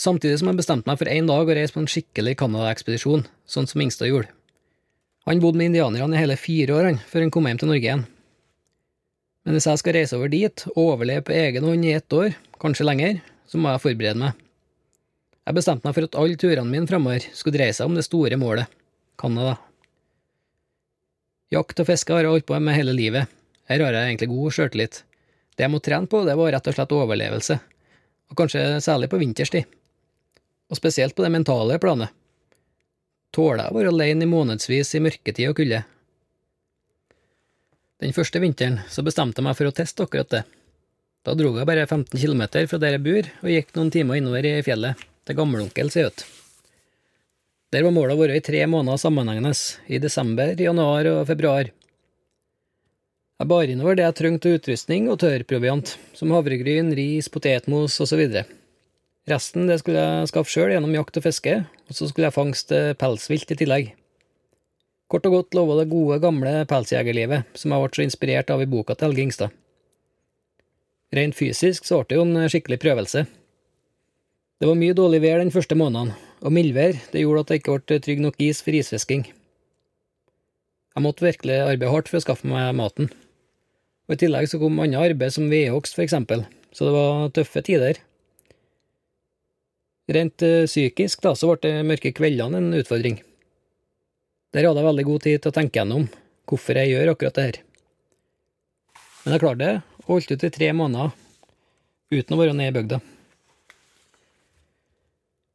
Samtidig 0.00 0.40
som 0.40 0.48
jeg 0.48 0.58
bestemte 0.58 0.88
meg 0.88 0.98
for 0.98 1.10
én 1.12 1.28
dag 1.28 1.46
å 1.46 1.54
reise 1.54 1.74
på 1.74 1.82
en 1.82 1.90
skikkelig 1.90 2.34
Canada-ekspedisjon, 2.40 3.26
sånn 3.46 3.68
som 3.70 3.84
Ingstad 3.84 4.10
gjorde. 4.10 4.32
Han 5.28 5.42
bodde 5.42 5.60
med 5.60 5.70
indianerne 5.70 6.16
i 6.16 6.22
hele 6.24 6.38
fire 6.40 6.74
år 6.74 6.96
før 7.06 7.22
han 7.22 7.30
kom 7.34 7.46
hjem 7.46 7.60
til 7.60 7.70
Norge 7.70 7.86
igjen. 7.86 8.06
Men 9.46 9.54
hvis 9.54 9.68
jeg 9.68 9.82
skal 9.82 9.94
reise 9.98 10.18
over 10.18 10.32
dit 10.32 10.64
og 10.72 10.80
overleve 10.82 11.26
på 11.28 11.36
egen 11.36 11.66
hånd 11.66 11.86
i 11.86 11.94
ett 11.94 12.16
år, 12.16 12.34
kanskje 12.62 12.86
lenger, 12.88 13.20
så 13.46 13.60
må 13.60 13.70
jeg 13.70 13.84
forberede 13.84 14.18
meg. 14.18 14.38
Jeg 15.42 15.56
bestemte 15.56 15.88
meg 15.88 15.96
for 15.96 16.06
at 16.06 16.16
alle 16.22 16.38
turene 16.38 16.70
mine 16.70 16.86
framover 16.86 17.24
skulle 17.34 17.56
dreie 17.56 17.74
seg 17.74 17.88
om 17.88 17.96
det 17.98 18.06
store 18.06 18.38
målet, 18.38 18.70
Canada. 19.18 19.56
Jakt 21.52 21.82
og 21.82 21.88
fiske 21.88 22.14
har 22.14 22.22
jeg 22.22 22.32
holdt 22.32 22.48
på 22.48 22.58
med 22.62 22.78
hele 22.78 22.94
livet, 22.94 23.30
her 23.68 23.82
har 23.82 23.96
jeg 23.96 24.12
egentlig 24.12 24.30
god 24.30 24.54
sjøltillit. 24.54 25.02
Det 25.56 25.66
jeg 25.66 25.72
må 25.72 25.82
trene 25.84 26.08
på, 26.08 26.22
det 26.24 26.36
var 26.38 26.54
rett 26.54 26.68
og 26.70 26.76
slett 26.76 26.94
overlevelse, 26.96 27.58
og 28.30 28.38
kanskje 28.38 28.62
særlig 28.84 29.10
på 29.12 29.20
vinterstid. 29.20 29.66
Og 30.72 30.78
spesielt 30.78 31.16
på 31.16 31.26
det 31.26 31.32
mentale 31.34 31.76
planet. 31.82 32.14
Tåler 33.32 33.64
jeg 33.64 33.72
å 33.72 33.78
være 33.78 33.92
alene 33.92 34.24
i 34.26 34.30
månedsvis 34.30 34.94
i 34.96 35.02
mørketid 35.04 35.50
og 35.50 35.58
kulde? 35.58 35.82
Den 38.02 38.14
første 38.16 38.40
vinteren 38.42 38.80
så 38.90 39.04
bestemte 39.04 39.40
jeg 39.40 39.46
meg 39.46 39.56
for 39.58 39.68
å 39.68 39.74
teste 39.76 40.06
akkurat 40.06 40.30
det. 40.32 40.42
Da 41.22 41.36
dro 41.38 41.52
jeg 41.54 41.68
bare 41.68 41.86
15 41.86 42.18
km 42.18 42.42
fra 42.68 42.80
der 42.82 42.96
jeg 42.96 43.04
bor, 43.04 43.28
og 43.44 43.52
gikk 43.52 43.76
noen 43.76 43.92
timer 43.94 44.18
innover 44.18 44.48
i 44.48 44.56
fjellet, 44.66 45.00
til 45.26 45.38
gammelonkel 45.38 45.92
ut. 45.92 46.24
Der 47.72 47.86
var 47.86 47.94
målet 47.94 48.18
å 48.18 48.20
være 48.20 48.36
i 48.36 48.44
tre 48.44 48.64
måneder 48.68 49.00
sammenhengende, 49.00 49.54
i 49.88 50.00
desember, 50.02 50.52
januar 50.60 51.08
og 51.08 51.22
februar. 51.30 51.70
Jeg 53.40 53.48
bar 53.48 53.70
innover 53.72 53.96
det 53.96 54.04
jeg 54.04 54.16
trengte 54.18 54.50
av 54.50 54.58
utrustning 54.58 55.08
og 55.10 55.16
tørrproviant, 55.22 55.94
som 56.14 56.34
havregryn, 56.36 56.92
ris, 56.94 57.30
potetmos 57.32 57.96
osv. 58.04 58.20
Resten 59.30 59.66
det 59.70 59.80
skulle 59.80 60.04
jeg 60.04 60.28
skaffe 60.30 60.52
sjøl 60.52 60.74
gjennom 60.74 60.94
jakt 60.98 61.18
og 61.18 61.24
fiske, 61.24 61.56
og 61.64 61.96
så 61.96 62.10
skulle 62.10 62.28
jeg 62.28 62.36
fangste 62.36 62.84
pelsvilt 63.00 63.54
i 63.54 63.58
tillegg. 63.58 63.90
Kort 65.10 65.26
og 65.28 65.38
godt 65.38 65.56
lova 65.56 65.80
det 65.80 65.90
gode, 65.90 66.20
gamle 66.22 66.54
pelsjegerlivet, 66.68 67.48
som 67.58 67.74
jeg 67.74 67.84
ble 67.84 67.96
så 67.96 68.04
inspirert 68.06 68.52
av 68.52 68.62
i 68.64 68.68
boka 68.68 68.94
til 68.96 69.10
Helge 69.10 69.26
Ingstad. 69.26 69.58
Rent 71.12 71.36
fysisk 71.36 71.84
så 71.88 72.00
ble 72.00 72.12
det 72.12 72.20
jo 72.20 72.28
en 72.28 72.52
skikkelig 72.52 72.78
prøvelse. 72.84 73.26
Det 74.62 74.68
var 74.70 74.76
mye 74.78 74.94
dårlig 74.94 75.18
vær 75.24 75.40
den 75.40 75.48
første 75.50 75.74
måneden, 75.74 76.12
og 76.38 76.52
mildvær 76.54 76.92
gjorde 77.18 77.40
at 77.42 77.48
det 77.50 77.56
ikke 77.58 77.72
ble 77.82 77.96
trygg 77.98 78.20
nok 78.22 78.36
is 78.46 78.60
for 78.62 78.76
isfisking. 78.78 79.24
Jeg 80.94 81.02
måtte 81.02 81.24
virkelig 81.26 81.56
arbeide 81.64 81.90
hardt 81.90 82.06
for 82.06 82.20
å 82.20 82.22
skaffe 82.22 82.46
meg 82.46 82.68
maten. 82.78 83.08
Og 84.06 84.14
I 84.14 84.20
tillegg 84.20 84.46
så 84.46 84.60
kom 84.62 84.78
annet 84.78 85.02
arbeid 85.02 85.34
som 85.34 85.50
vedhogst, 85.50 85.98
eksempel, 85.98 86.44
så 86.70 86.86
det 86.86 86.92
var 86.94 87.32
tøffe 87.34 87.64
tider. 87.66 87.98
Rent 90.14 90.46
uh, 90.46 90.70
psykisk 90.70 91.26
da, 91.26 91.32
så 91.34 91.50
ble 91.50 91.58
de 91.66 91.88
mørke 91.88 92.12
kveldene 92.14 92.60
en 92.62 92.76
utfordring. 92.78 93.18
Der 94.54 94.68
hadde 94.68 94.78
jeg 94.78 94.90
veldig 94.92 95.06
god 95.08 95.24
tid 95.26 95.42
til 95.42 95.50
å 95.50 95.56
tenke 95.56 95.80
gjennom 95.80 96.06
hvorfor 96.46 96.78
jeg 96.78 96.92
gjør 96.94 97.16
akkurat 97.16 97.40
det 97.40 97.48
her. 97.48 97.58
Men 99.24 99.34
jeg 99.34 99.42
klarte 99.42 99.64
det, 99.64 99.74
og 100.04 100.14
holdt 100.20 100.36
ut 100.36 100.46
i 100.46 100.52
tre 100.54 100.70
måneder 100.70 101.10
uten 102.14 102.38
å 102.38 102.40
være 102.44 102.54
nede 102.54 102.70
i 102.70 102.78
bygda. 102.78 103.02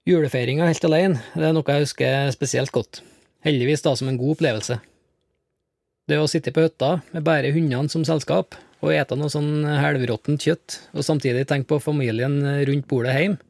Julefeiringa 0.07 0.69
helt 0.69 0.85
alene 0.87 1.19
det 1.35 1.49
er 1.49 1.55
noe 1.55 1.67
jeg 1.67 1.83
husker 1.83 2.29
spesielt 2.31 2.71
godt, 2.71 3.01
heldigvis 3.43 3.83
da 3.83 3.91
som 3.99 4.07
en 4.07 4.19
god 4.19 4.37
opplevelse. 4.37 4.77
Det 6.07 6.15
å 6.15 6.29
sitte 6.31 6.53
på 6.55 6.63
hytta 6.63 7.01
med 7.11 7.25
bare 7.27 7.51
hundene 7.51 7.91
som 7.91 8.05
selskap, 8.07 8.55
og 8.79 8.93
ete 8.95 9.17
noe 9.19 9.33
sånn 9.33 9.67
helvråttent 9.67 10.47
kjøtt, 10.47 10.77
og 10.95 11.03
samtidig 11.03 11.43
tenke 11.49 11.73
på 11.73 11.81
familien 11.83 12.39
rundt 12.39 12.87
bordet 12.87 13.17
hjemme, 13.17 13.41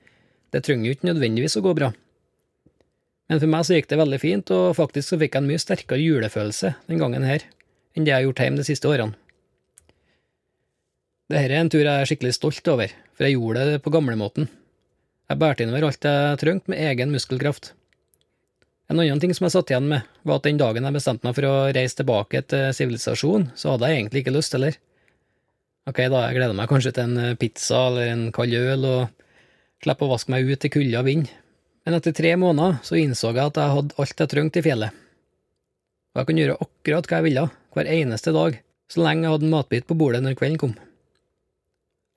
det 0.49 0.63
trenger 0.65 0.89
jo 0.89 0.97
ikke 0.97 1.11
nødvendigvis 1.11 1.59
å 1.59 1.65
gå 1.67 1.77
bra. 1.77 1.93
Men 3.29 3.43
for 3.43 3.53
meg 3.53 3.67
så 3.67 3.77
gikk 3.77 3.93
det 3.93 4.01
veldig 4.01 4.23
fint, 4.23 4.49
og 4.55 4.73
faktisk 4.81 5.13
så 5.13 5.21
fikk 5.21 5.37
jeg 5.37 5.43
en 5.43 5.51
mye 5.51 5.61
sterkere 5.61 6.01
julefølelse 6.01 6.73
den 6.89 7.03
gangen 7.03 7.27
her 7.27 7.45
enn 7.93 8.05
det 8.05 8.15
jeg 8.15 8.17
har 8.17 8.29
gjort 8.31 8.41
hjemme 8.41 8.63
de 8.63 8.65
siste 8.65 8.89
årene. 8.89 9.13
Dette 11.27 11.43
er 11.43 11.59
en 11.59 11.69
tur 11.69 11.83
jeg 11.83 11.91
er 11.91 12.09
skikkelig 12.09 12.33
stolt 12.33 12.69
over, 12.71 12.89
for 13.13 13.27
jeg 13.27 13.37
gjorde 13.37 13.73
det 13.75 13.83
på 13.85 13.93
gamlemåten. 13.93 14.49
Jeg 15.27 15.41
bærte 15.41 15.65
innover 15.65 15.89
alt 15.89 16.05
jeg 16.07 16.39
trengte 16.39 16.71
med 16.71 16.79
egen 16.87 17.11
muskelkraft. 17.11 17.73
En 18.87 19.01
annen 19.01 19.19
ting 19.19 19.33
som 19.35 19.43
jeg 19.43 19.57
satt 19.57 19.71
igjen 19.73 19.89
med, 19.91 20.05
var 20.23 20.39
at 20.39 20.45
den 20.47 20.59
dagen 20.59 20.85
jeg 20.87 20.95
bestemte 20.95 21.27
meg 21.27 21.35
for 21.35 21.47
å 21.49 21.55
reise 21.75 21.99
tilbake 21.99 22.41
til 22.47 22.69
sivilisasjon, 22.75 23.49
så 23.59 23.73
hadde 23.73 23.89
jeg 23.89 23.99
egentlig 23.99 24.23
ikke 24.23 24.35
lyst 24.37 24.55
heller. 24.55 24.77
Ok, 25.87 25.99
da 26.07 26.21
jeg 26.23 26.37
gleder 26.37 26.55
meg 26.55 26.71
kanskje 26.71 26.93
til 26.95 27.11
en 27.11 27.35
pizza 27.39 27.81
eller 27.89 28.13
en 28.13 28.23
kald 28.35 28.55
øl, 28.55 28.87
og 28.87 29.83
slipper 29.83 30.07
å 30.07 30.13
vaske 30.13 30.31
meg 30.31 30.47
ut 30.47 30.63
i 30.63 30.71
kulde 30.71 31.01
og 31.01 31.07
vind, 31.09 31.27
men 31.83 31.99
etter 31.99 32.15
tre 32.15 32.33
måneder 32.39 32.79
så 32.87 32.95
innså 32.99 33.33
jeg 33.33 33.51
at 33.51 33.59
jeg 33.59 33.75
hadde 33.75 33.99
alt 33.99 34.23
jeg 34.23 34.31
trengte 34.31 34.63
i 34.63 34.67
fjellet. 34.69 35.03
Og 36.15 36.21
jeg 36.21 36.29
kunne 36.29 36.45
gjøre 36.45 36.59
akkurat 36.63 37.11
hva 37.11 37.19
jeg 37.19 37.27
ville, 37.27 37.47
hver 37.75 37.91
eneste 37.99 38.35
dag, 38.35 38.61
så 38.87 39.03
lenge 39.03 39.27
jeg 39.27 39.35
hadde 39.35 39.47
en 39.47 39.55
matbit 39.59 39.87
på 39.87 39.99
bordet 39.99 40.23
når 40.23 40.39
kvelden 40.39 40.63
kom. 40.63 40.77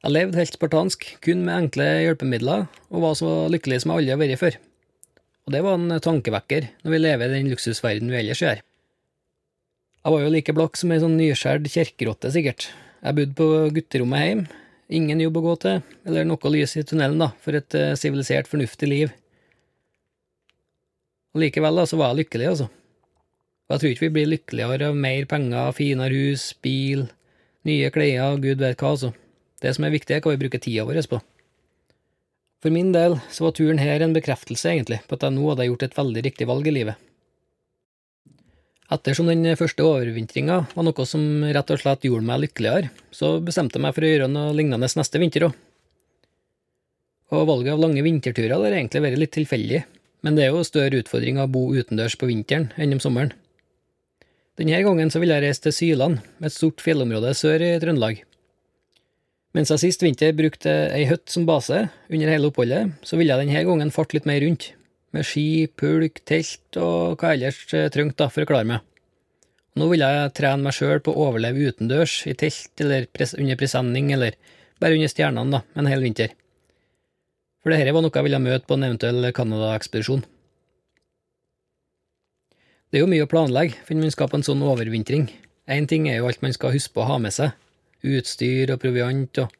Jeg 0.01 0.15
levde 0.15 0.39
helt 0.41 0.57
spartansk, 0.57 1.03
kun 1.21 1.43
med 1.45 1.67
enkle 1.67 1.85
hjelpemidler, 2.07 2.63
og 2.89 3.03
var 3.05 3.17
så 3.19 3.31
lykkelig 3.53 3.83
som 3.83 3.91
jeg 3.93 4.01
aldri 4.01 4.15
har 4.15 4.21
vært 4.23 4.41
før. 4.41 4.57
Og 5.45 5.53
det 5.53 5.61
var 5.67 5.77
en 5.77 6.01
tankevekker 6.01 6.71
når 6.81 6.95
vi 6.95 7.01
lever 7.03 7.29
i 7.29 7.35
den 7.35 7.51
luksusverdenen 7.53 8.15
vi 8.15 8.21
ellers 8.23 8.41
gjør. 8.41 8.63
Jeg 10.01 10.15
var 10.15 10.25
jo 10.25 10.33
like 10.33 10.57
blakk 10.57 10.81
som 10.81 10.95
ei 10.95 11.03
sånn 11.03 11.19
nyskjært 11.21 11.69
kjerkerotte, 11.69 12.33
sikkert. 12.33 12.71
Jeg 13.05 13.19
bodde 13.19 13.37
på 13.37 13.51
gutterommet 13.77 14.25
hjemme, 14.25 14.59
ingen 14.89 15.21
jobb 15.21 15.37
å 15.37 15.45
gå 15.51 15.55
til, 15.67 15.87
eller 16.09 16.29
noe 16.33 16.57
lys 16.57 16.79
i 16.81 16.89
tunnelen, 16.89 17.21
da, 17.21 17.33
for 17.45 17.61
et 17.61 17.69
sivilisert, 17.69 18.01
sivilisert, 18.01 18.49
fornuftig 18.49 18.89
liv. 18.89 19.17
Og 21.37 21.45
likevel 21.45 21.77
da, 21.77 21.85
så 21.85 22.01
var 22.01 22.15
jeg 22.15 22.25
lykkelig, 22.25 22.53
altså. 22.55 22.73
Og 23.69 23.77
jeg 23.77 23.83
tror 23.83 23.93
ikke 23.93 24.09
vi 24.09 24.15
blir 24.17 24.33
lykkeligere 24.33 24.95
av 24.95 25.03
mer 25.05 25.29
penger, 25.29 25.75
finere 25.77 26.25
hus, 26.25 26.55
bil, 26.65 27.11
nye 27.69 27.93
klær, 27.93 28.41
gud 28.41 28.65
vet 28.65 28.81
hva, 28.81 28.97
altså. 28.97 29.13
Det 29.61 29.75
som 29.77 29.85
er 29.85 29.93
viktig, 29.95 30.17
er 30.17 30.25
hva 30.25 30.33
vi 30.35 30.41
bruker 30.41 30.63
tida 30.63 30.87
vår 30.89 31.03
på. 31.11 31.21
For 32.61 32.73
min 32.73 32.91
del 32.93 33.17
så 33.33 33.47
var 33.47 33.55
turen 33.57 33.81
her 33.81 34.03
en 34.05 34.17
bekreftelse, 34.17 34.69
egentlig, 34.69 35.01
på 35.09 35.17
at 35.17 35.25
jeg 35.25 35.37
nå 35.37 35.47
hadde 35.49 35.69
gjort 35.69 35.87
et 35.87 35.97
veldig 35.97 36.25
riktig 36.27 36.49
valg 36.49 36.69
i 36.69 36.75
livet. 36.77 37.07
Ettersom 38.91 39.29
den 39.31 39.47
første 39.55 39.85
overvintringa 39.87 40.57
var 40.75 40.85
noe 40.85 41.05
som 41.07 41.45
rett 41.47 41.71
og 41.71 41.81
slett 41.81 42.05
gjorde 42.09 42.27
meg 42.27 42.43
lykkeligere, 42.43 42.91
så 43.15 43.37
bestemte 43.45 43.79
jeg 43.79 43.85
meg 43.85 43.95
for 43.95 44.05
å 44.05 44.11
gjøre 44.11 44.31
noe 44.33 44.55
lignende 44.57 44.91
neste 44.99 45.21
vinter 45.23 45.47
òg. 45.47 45.55
Og 47.31 47.47
valget 47.47 47.77
av 47.77 47.85
lange 47.85 48.03
vinterturer 48.03 48.57
har 48.57 48.75
egentlig 48.75 49.05
vært 49.05 49.21
litt 49.23 49.35
tilfeldig, 49.37 49.85
men 50.27 50.37
det 50.37 50.49
er 50.49 50.51
jo 50.51 50.67
større 50.67 50.99
utfordring 51.05 51.39
å 51.39 51.47
bo 51.49 51.69
utendørs 51.71 52.19
på 52.19 52.27
vinteren 52.29 52.73
enn 52.77 52.97
om 52.97 53.03
sommeren. 53.03 53.31
Denne 54.59 54.83
gangen 54.85 55.15
så 55.15 55.23
vil 55.23 55.31
jeg 55.33 55.47
reise 55.47 55.63
til 55.65 55.77
Syland, 55.77 56.19
et 56.43 56.53
stort 56.53 56.83
fjellområde 56.85 57.31
sør 57.39 57.63
i 57.65 57.71
Trøndelag. 57.81 58.25
Mens 59.57 59.73
jeg 59.73 59.83
sist 59.83 60.05
vinter 60.05 60.35
brukte 60.39 60.73
ei 60.95 61.07
hytte 61.11 61.33
som 61.33 61.47
base 61.49 61.89
under 62.09 62.31
hele 62.31 62.51
oppholdet, 62.51 62.93
så 63.03 63.19
ville 63.19 63.35
jeg 63.35 63.49
denne 63.49 63.65
gangen 63.67 63.91
farte 63.95 64.17
litt 64.17 64.29
mer 64.31 64.43
rundt, 64.45 64.71
med 65.11 65.27
ski, 65.27 65.67
pulk, 65.75 66.21
telt 66.29 66.79
og 66.79 67.19
hva 67.19 67.35
ellers 67.35 67.65
trengte 67.91 68.29
for 68.31 68.47
å 68.47 68.51
klare 68.51 68.69
meg. 68.69 68.85
Nå 69.79 69.89
vil 69.91 70.05
jeg 70.05 70.35
trene 70.39 70.67
meg 70.67 70.77
sjøl 70.77 71.03
på 71.03 71.15
å 71.15 71.31
overleve 71.31 71.73
utendørs, 71.73 72.21
i 72.31 72.37
telt 72.39 72.85
eller 72.85 73.09
under 73.39 73.59
presenning, 73.59 74.13
eller 74.15 74.39
bare 74.83 74.95
under 74.99 75.11
stjernene, 75.11 75.59
da, 75.59 75.65
en 75.79 75.91
hel 75.91 76.07
vinter 76.07 76.37
for 77.61 77.73
dette 77.73 77.93
var 77.93 78.05
noe 78.05 78.15
jeg 78.15 78.27
ville 78.27 78.41
møte 78.41 78.69
på 78.69 78.77
en 78.77 78.87
eventuell 78.89 79.33
Canada-ekspedisjon. 79.37 80.23
Det 82.91 82.99
er 82.99 83.05
jo 83.05 83.11
mye 83.11 83.27
å 83.27 83.31
planlegge 83.31 83.85
for 83.85 84.01
man 84.01 84.13
skal 84.15 84.31
på 84.31 84.41
en 84.41 84.47
sånn 84.47 84.65
overvintring. 84.67 85.29
Én 85.71 85.87
ting 85.87 86.09
er 86.11 86.19
jo 86.19 86.31
alt 86.31 86.41
man 86.43 86.57
skal 86.57 86.73
huske 86.75 86.97
på 86.97 87.05
å 87.05 87.11
ha 87.13 87.19
med 87.23 87.35
seg, 87.37 87.53
utstyr 88.07 88.75
og 88.75 88.81
proviant 88.83 89.43
og 89.45 89.57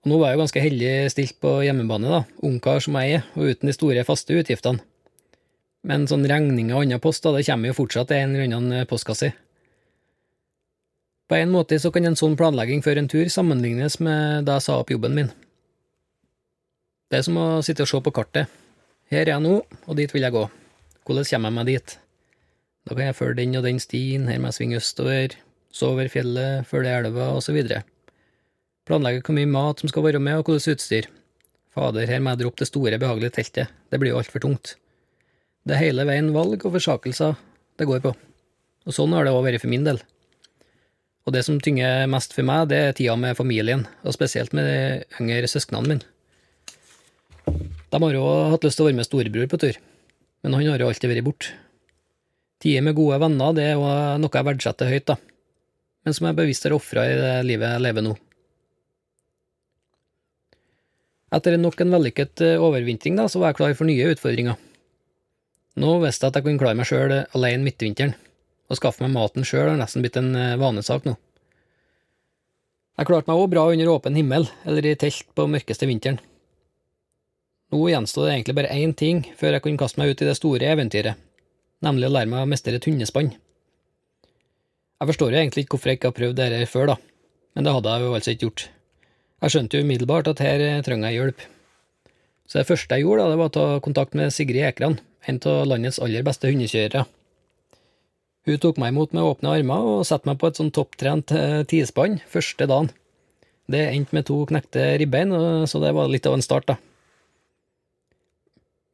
og 0.00 0.08
nå 0.08 0.16
var 0.16 0.30
jeg 0.30 0.38
jo 0.38 0.40
ganske 0.40 0.62
heldig 0.64 0.92
stilt 1.12 1.34
på 1.44 1.50
hjemmebane, 1.60 2.08
da, 2.08 2.20
ungkar 2.48 2.80
som 2.80 2.96
jeg 2.96 3.18
er, 3.18 3.26
og 3.36 3.50
uten 3.52 3.68
de 3.68 3.74
store 3.76 4.04
faste 4.08 4.32
utgiftene. 4.32 4.80
Men 5.84 6.06
sånn 6.08 6.24
regninger 6.28 6.72
og 6.72 6.86
andre 6.86 7.00
poster, 7.00 7.36
det 7.36 7.44
kommer 7.44 7.68
jo 7.70 7.76
fortsatt 7.76 8.12
en 8.16 8.32
eller 8.32 8.48
annen 8.48 8.88
postkasse. 8.88 9.30
På 11.28 11.36
en 11.36 11.52
måte 11.52 11.76
så 11.80 11.92
kan 11.92 12.08
en 12.08 12.16
sånn 12.18 12.36
planlegging 12.36 12.80
før 12.84 13.00
en 13.00 13.08
tur 13.12 13.28
sammenlignes 13.32 13.98
med 14.02 14.48
da 14.48 14.56
jeg 14.56 14.66
sa 14.66 14.78
opp 14.80 14.92
jobben 14.92 15.14
min. 15.16 15.30
Det 17.12 17.20
er 17.20 17.26
som 17.26 17.36
å 17.40 17.46
sitte 17.64 17.84
og 17.84 17.92
se 17.92 18.00
på 18.00 18.14
kartet. 18.14 18.48
Her 19.12 19.26
er 19.26 19.34
jeg 19.34 19.44
nå, 19.44 19.60
og 19.60 19.98
dit 19.98 20.12
vil 20.14 20.24
jeg 20.24 20.34
gå. 20.34 20.46
Hvordan 21.04 21.28
kommer 21.28 21.50
jeg 21.50 21.58
meg 21.58 21.70
dit? 21.70 21.96
Da 22.88 22.96
kan 22.96 23.08
jeg 23.10 23.18
følge 23.20 23.40
den 23.42 23.60
og 23.60 23.68
den 23.68 23.80
stien, 23.82 24.28
her 24.32 24.40
må 24.40 24.48
jeg 24.48 24.58
svinge 24.60 24.80
østover, 24.80 25.36
så 25.70 25.92
over 25.94 26.10
fjellet, 26.10 26.66
følge 26.68 26.92
elva, 27.00 27.32
videre. 27.54 27.82
Planlegge 28.88 29.22
hvor 29.22 29.36
mye 29.36 29.50
mat 29.50 29.82
som 29.82 29.90
skal 29.90 30.06
være 30.06 30.22
med, 30.22 30.40
og 30.40 30.50
hvordan 30.50 30.74
utstyr. 30.74 31.08
Fader, 31.70 32.08
her 32.10 32.22
må 32.22 32.32
jeg 32.34 32.42
droppe 32.42 32.64
det 32.64 32.70
store, 32.70 32.98
behagelige 32.98 33.36
teltet, 33.36 33.70
det 33.90 34.00
blir 34.02 34.10
jo 34.10 34.18
altfor 34.18 34.42
tungt. 34.42 34.74
Det 35.62 35.76
er 35.76 35.84
hele 35.84 36.06
veien 36.08 36.32
valg 36.34 36.64
og 36.64 36.74
forsakelser 36.74 37.36
det 37.78 37.86
går 37.86 38.00
på. 38.02 38.14
Og 38.88 38.96
sånn 38.96 39.12
har 39.14 39.26
det 39.26 39.34
òg 39.34 39.44
vært 39.44 39.62
for 39.62 39.70
min 39.70 39.86
del. 39.86 40.00
Og 41.28 41.34
det 41.36 41.44
som 41.46 41.60
tynger 41.62 42.08
mest 42.10 42.34
for 42.34 42.46
meg, 42.48 42.66
det 42.72 42.78
er 42.80 42.96
tida 42.96 43.14
med 43.20 43.38
familien, 43.38 43.84
og 44.02 44.16
spesielt 44.16 44.54
med 44.56 44.66
de 44.66 45.20
yngre 45.20 45.50
søsknene 45.52 45.86
mine. 45.86 46.06
De 47.90 47.98
har 48.02 48.14
jo 48.14 48.24
hatt 48.50 48.64
lyst 48.64 48.80
til 48.80 48.86
å 48.86 48.88
være 48.88 48.98
med 48.98 49.06
storebror 49.06 49.50
på 49.50 49.60
tur, 49.60 49.78
men 50.42 50.56
han 50.56 50.70
har 50.72 50.82
jo 50.82 50.88
alltid 50.90 51.12
vært 51.12 51.26
borte. 51.26 51.54
Tider 52.60 52.84
med 52.84 52.96
gode 52.98 53.20
venner, 53.22 53.54
det 53.56 53.68
er 53.68 53.78
jo 53.78 53.86
noe 54.20 54.36
jeg 54.36 54.48
verdsetter 54.48 54.90
høyt, 54.90 55.06
da, 55.08 55.16
men 56.04 56.16
som 56.16 56.28
jeg 56.28 56.38
bevisst 56.38 56.66
har 56.66 56.74
ofra 56.76 57.04
i 57.08 57.16
det 57.18 57.36
livet 57.48 57.74
jeg 57.74 57.84
lever 57.84 58.06
nå. 58.06 58.16
Etter 61.30 61.54
nok 61.60 61.78
en 61.80 61.94
vellykket 61.94 62.42
eh, 62.42 62.58
overvintring, 62.58 63.18
da, 63.18 63.28
så 63.30 63.38
var 63.38 63.52
jeg 63.52 63.60
klar 63.60 63.76
for 63.78 63.86
nye 63.86 64.08
utfordringer. 64.10 64.56
Nå 65.78 65.92
visste 66.02 66.26
jeg 66.26 66.32
at 66.32 66.40
jeg 66.40 66.46
kunne 66.48 66.62
klare 66.62 66.78
meg 66.78 66.88
sjøl 66.88 67.12
alene 67.22 67.62
midtvinteren. 67.62 68.16
Å 68.70 68.78
skaffe 68.78 69.04
meg 69.04 69.14
maten 69.14 69.46
sjøl 69.46 69.68
har 69.70 69.78
nesten 69.78 70.02
blitt 70.02 70.18
en 70.18 70.32
eh, 70.34 70.56
vanesak 70.58 71.06
nå. 71.06 71.14
Jeg 72.98 73.08
klarte 73.08 73.30
meg 73.30 73.38
òg 73.40 73.52
bra 73.52 73.68
under 73.70 73.92
åpen 73.92 74.18
himmel, 74.18 74.48
eller 74.68 74.90
i 74.90 74.96
telt 74.98 75.30
på 75.38 75.46
mørkeste 75.48 75.86
vinteren. 75.88 76.18
Nå 77.70 77.84
gjenstod 77.86 78.26
det 78.26 78.34
egentlig 78.34 78.56
bare 78.58 78.74
én 78.74 78.92
ting 78.98 79.22
før 79.38 79.54
jeg 79.54 79.64
kunne 79.64 79.78
kaste 79.78 80.02
meg 80.02 80.10
ut 80.10 80.24
i 80.24 80.26
det 80.26 80.34
store 80.36 80.72
eventyret, 80.74 81.14
nemlig 81.86 82.08
å 82.08 82.14
lære 82.16 82.30
meg 82.32 82.42
å 82.42 82.50
mestre 82.50 82.74
et 82.74 82.88
hundespann. 82.90 83.30
Jeg 85.00 85.08
forstår 85.08 85.32
jo 85.32 85.40
egentlig 85.40 85.62
ikke 85.64 85.76
hvorfor 85.76 85.88
jeg 85.88 85.96
ikke 85.96 86.10
har 86.10 86.16
prøvd 86.18 86.36
dette 86.36 86.66
før, 86.68 86.90
da, 86.90 86.96
men 87.56 87.64
det 87.64 87.72
hadde 87.72 87.92
jeg 87.94 88.04
jo 88.04 88.16
altså 88.18 88.32
ikke 88.34 88.44
gjort. 88.44 88.66
Jeg 89.40 89.54
skjønte 89.54 89.78
jo 89.78 89.86
umiddelbart 89.86 90.28
at 90.28 90.42
her 90.44 90.64
trenger 90.84 91.08
jeg 91.08 91.16
hjelp. 91.16 91.44
Så 92.44 92.58
det 92.58 92.66
første 92.68 92.98
jeg 92.98 93.06
gjorde, 93.06 93.24
da, 93.24 93.30
det 93.32 93.40
var 93.40 93.48
å 93.48 93.54
ta 93.54 93.64
kontakt 93.80 94.18
med 94.18 94.34
Sigrid 94.36 94.66
Ekran, 94.68 94.98
en 95.24 95.40
av 95.48 95.64
landets 95.70 96.00
aller 96.04 96.26
beste 96.26 96.52
hundekjørere. 96.52 97.06
Hun 98.48 98.60
tok 98.60 98.80
meg 98.82 98.92
imot 98.92 99.16
med 99.16 99.24
åpne 99.24 99.56
armer 99.56 99.88
og 99.88 100.06
satte 100.08 100.28
meg 100.28 100.36
på 100.40 100.50
et 100.50 100.60
sånn 100.60 100.72
topptrent 100.74 101.32
eh, 101.36 101.60
tispann 101.68 102.20
første 102.28 102.68
dagen. 102.68 102.92
Det 103.70 103.82
endte 103.88 104.16
med 104.16 104.26
to 104.28 104.42
knekte 104.50 104.84
ribbein, 105.00 105.32
så 105.70 105.80
det 105.80 105.94
var 105.96 106.10
litt 106.12 106.28
av 106.28 106.36
en 106.36 106.44
start, 106.44 106.68
da. 106.68 106.76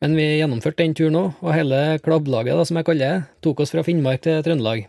Men 0.04 0.14
vi 0.18 0.26
gjennomførte 0.36 0.84
den 0.84 0.94
turen 0.94 1.18
òg, 1.18 1.38
og 1.40 1.56
hele 1.56 1.80
klabblaget, 2.04 2.58
da, 2.58 2.66
som 2.68 2.78
jeg 2.78 2.86
kaller 2.86 3.06
det, 3.06 3.30
tok 3.42 3.64
oss 3.64 3.72
fra 3.74 3.82
Finnmark 3.86 4.22
til 4.26 4.44
Trøndelag. 4.44 4.84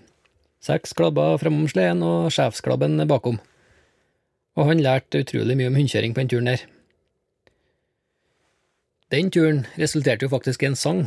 Seks 0.68 0.92
klabber 0.98 1.38
framom 1.40 1.68
sleden 1.72 2.02
og 2.04 2.32
sjefsklabben 2.36 3.00
bakom. 3.08 3.38
Og 4.60 4.68
han 4.68 4.82
lærte 4.84 5.22
utrolig 5.24 5.56
mye 5.56 5.70
om 5.72 5.78
hundekjøring 5.78 6.16
på 6.16 6.24
den 6.24 6.32
turen 6.34 6.50
der. 6.52 6.66
Den 9.14 9.32
turen 9.32 9.62
resulterte 9.80 10.28
jo 10.28 10.34
faktisk 10.34 10.66
i 10.66 10.68
en 10.68 10.76
sang, 10.76 11.06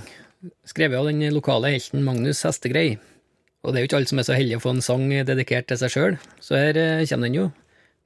skrevet 0.65 0.97
av 0.97 1.11
den 1.11 1.21
lokale 1.35 1.75
helten 1.75 2.07
Magnus 2.07 2.41
Hestegrei, 2.47 2.95
og 3.61 3.75
det 3.75 3.81
er 3.81 3.85
jo 3.85 3.91
ikke 3.91 3.99
alle 3.99 4.09
som 4.09 4.23
er 4.23 4.29
så 4.31 4.39
heldige 4.39 4.63
å 4.63 4.65
få 4.65 4.73
en 4.73 4.87
sang 4.87 5.05
dedikert 5.29 5.69
til 5.69 5.83
seg 5.83 5.93
sjøl, 5.93 6.17
så 6.41 6.57
her 6.57 6.81
eh, 6.81 7.05
kommer 7.11 7.29
den 7.29 7.37
jo, 7.43 7.51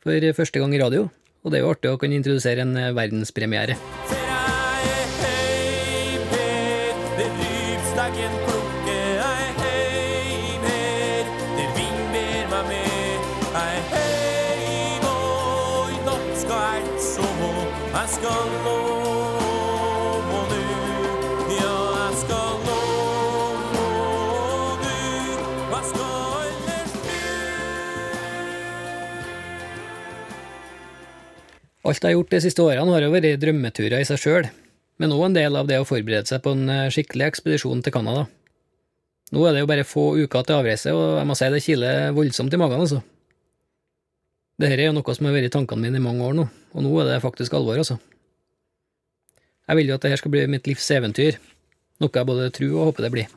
for 0.02 0.28
første 0.40 0.64
gang 0.64 0.74
i 0.74 0.82
radio, 0.82 1.06
og 1.44 1.54
det 1.54 1.60
er 1.60 1.66
jo 1.68 1.70
artig 1.76 1.94
å 1.94 2.02
kunne 2.02 2.18
introdusere 2.18 2.66
en 2.66 2.74
verdenspremiere. 2.74 3.78
verdenspremiere. 3.78 4.13
Alt 31.85 32.01
jeg 32.01 32.14
har 32.14 32.14
gjort 32.16 32.31
de 32.33 32.40
siste 32.40 32.64
årene 32.64 32.92
har 32.94 33.05
jo 33.05 33.12
vært 33.12 33.42
drømmeturer 33.42 34.01
i 34.01 34.07
seg 34.09 34.20
sjøl, 34.20 34.47
men 35.03 35.12
òg 35.12 35.27
en 35.27 35.35
del 35.37 35.57
av 35.59 35.66
det 35.68 35.77
å 35.83 35.85
forberede 35.85 36.31
seg 36.31 36.40
på 36.44 36.55
en 36.57 36.70
eh, 36.73 36.90
skikkelig 36.92 37.27
ekspedisjon 37.27 37.83
til 37.85 37.92
Canada. 37.92 38.23
Nå 39.35 39.42
er 39.44 39.53
det 39.53 39.64
jo 39.64 39.68
bare 39.68 39.85
få 39.85 40.05
uker 40.16 40.47
til 40.47 40.57
avreise, 40.57 40.94
og 40.97 41.18
jeg 41.18 41.29
må 41.29 41.37
si 41.37 41.51
det 41.53 41.61
kiler 41.64 42.14
voldsomt 42.16 42.55
i 42.57 42.61
magen, 42.61 42.81
altså. 42.87 43.03
Dette 44.61 44.79
er 44.79 44.87
jo 44.87 44.94
noe 44.97 45.16
som 45.16 45.29
har 45.29 45.35
vært 45.35 45.51
i 45.51 45.53
tankene 45.53 45.83
mine 45.83 46.01
i 46.01 46.05
mange 46.05 46.25
år 46.25 46.37
nå, 46.38 46.47
og 46.49 46.87
nå 46.87 46.92
er 47.03 47.11
det 47.11 47.23
faktisk 47.25 47.57
alvor, 47.59 47.81
altså. 47.83 47.99
Jeg 49.68 49.81
vil 49.81 49.90
jo 49.90 49.99
at 49.99 50.07
dette 50.07 50.20
skal 50.20 50.33
bli 50.33 50.44
mitt 50.55 50.70
livs 50.70 50.87
eventyr, 50.94 51.37
noe 52.01 52.16
jeg 52.16 52.29
både 52.31 52.53
tror 52.55 52.79
og 52.79 52.88
håper 52.92 53.07
det 53.07 53.12
blir. 53.12 53.35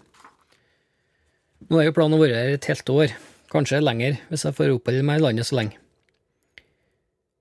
Nå 1.67 1.81
er 1.81 1.89
jo 1.89 1.97
planen 1.97 2.15
å 2.15 2.21
være 2.21 2.39
her 2.39 2.55
et 2.55 2.69
helt 2.71 2.93
år, 2.95 3.17
kanskje 3.51 3.83
lenger 3.83 4.21
hvis 4.29 4.47
jeg 4.47 4.55
får 4.55 4.75
oppholde 4.77 5.03
meg 5.07 5.19
i 5.19 5.25
landet 5.25 5.49
så 5.49 5.59
lenge. 5.59 5.79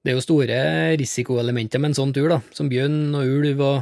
Det 0.06 0.12
er 0.12 0.20
jo 0.20 0.22
store 0.22 0.56
risikoelementer 1.00 1.80
med 1.82 1.90
en 1.90 1.96
sånn 1.98 2.12
tur, 2.14 2.28
da, 2.30 2.36
som 2.54 2.68
bjørn 2.70 3.10
og 3.18 3.26
ulv 3.26 3.62
og 3.66 3.78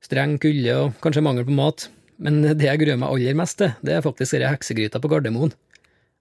streng 0.00 0.38
kulde 0.40 0.76
og 0.80 0.94
kanskje 1.04 1.22
mangel 1.26 1.44
på 1.44 1.52
mat, 1.52 1.82
men 2.24 2.38
det 2.46 2.64
jeg 2.64 2.80
gruer 2.80 2.96
meg 2.96 3.10
aller 3.12 3.36
mest 3.36 3.58
til, 3.60 3.74
det 3.84 3.92
er 3.92 4.04
faktisk 4.06 4.32
denne 4.32 4.54
heksegryta 4.54 4.96
på 4.96 5.10
Gardermoen. 5.12 5.50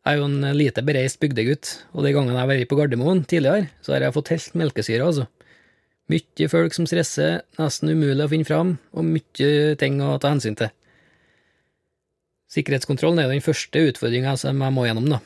Jeg 0.04 0.18
er 0.18 0.20
jo 0.20 0.26
en 0.28 0.58
lite 0.60 0.84
bereist 0.84 1.22
bygdegutt, 1.22 1.70
og 1.96 2.04
de 2.04 2.12
gangene 2.12 2.36
jeg 2.36 2.42
har 2.42 2.50
vært 2.50 2.68
på 2.74 2.78
Gardermoen 2.82 3.22
tidligere, 3.24 3.70
så 3.80 3.94
har 3.96 4.04
jeg 4.04 4.16
fått 4.18 4.32
helt 4.34 4.58
melkesyre, 4.60 5.06
altså. 5.08 5.30
Mye 6.12 6.50
folk 6.52 6.76
som 6.76 6.90
stresser, 6.92 7.38
nesten 7.56 7.94
umulig 7.96 8.26
å 8.26 8.32
finne 8.34 8.50
fram, 8.50 8.74
og 8.92 9.08
mye 9.14 9.78
ting 9.80 9.96
å 10.04 10.18
ta 10.20 10.34
hensyn 10.34 10.60
til. 10.60 10.74
Sikkerhetskontrollen 12.52 13.24
er 13.24 13.30
jo 13.30 13.38
den 13.38 13.48
første 13.48 13.86
utfordringa 13.94 14.36
som 14.44 14.60
jeg 14.60 14.76
må 14.76 14.84
gjennom, 14.90 15.08
da. 15.16 15.22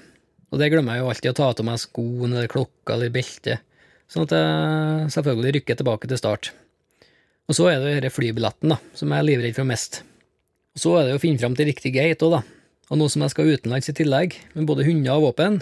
Og 0.54 0.62
det 0.62 0.70
glemmer 0.70 1.00
jeg 1.00 1.04
jo 1.04 1.10
alltid 1.16 1.32
å 1.34 1.36
ta 1.42 1.50
av 1.50 1.66
meg 1.66 1.82
skoene 1.82 2.38
eller 2.38 2.54
klokka 2.54 2.94
eller 2.94 3.18
beltet, 3.18 3.66
sånn 4.10 4.26
at 4.26 4.36
jeg 4.36 5.12
selvfølgelig 5.16 5.56
rykker 5.60 5.80
tilbake 5.80 6.10
til 6.10 6.20
start. 6.20 6.52
Og 7.50 7.58
så 7.58 7.66
er 7.72 7.82
det 7.82 7.96
denne 7.96 8.14
flybilletten, 8.14 8.74
da, 8.74 8.78
som 8.98 9.10
jeg 9.10 9.22
er 9.22 9.28
livredd 9.28 9.58
for 9.58 9.70
mest. 9.70 10.02
Og 10.78 10.84
så 10.84 10.96
er 11.00 11.08
det 11.08 11.18
å 11.18 11.22
finne 11.22 11.42
fram 11.42 11.56
til 11.58 11.70
riktig 11.70 11.96
gate 11.96 12.26
òg, 12.26 12.38
da, 12.38 12.42
og 12.90 13.00
nå 13.00 13.08
som 13.10 13.26
jeg 13.26 13.34
skal 13.34 13.50
utenlands 13.54 13.90
i 13.90 13.96
tillegg, 13.98 14.38
med 14.56 14.68
både 14.70 14.86
hunder 14.88 15.18
og 15.18 15.30
våpen, 15.30 15.60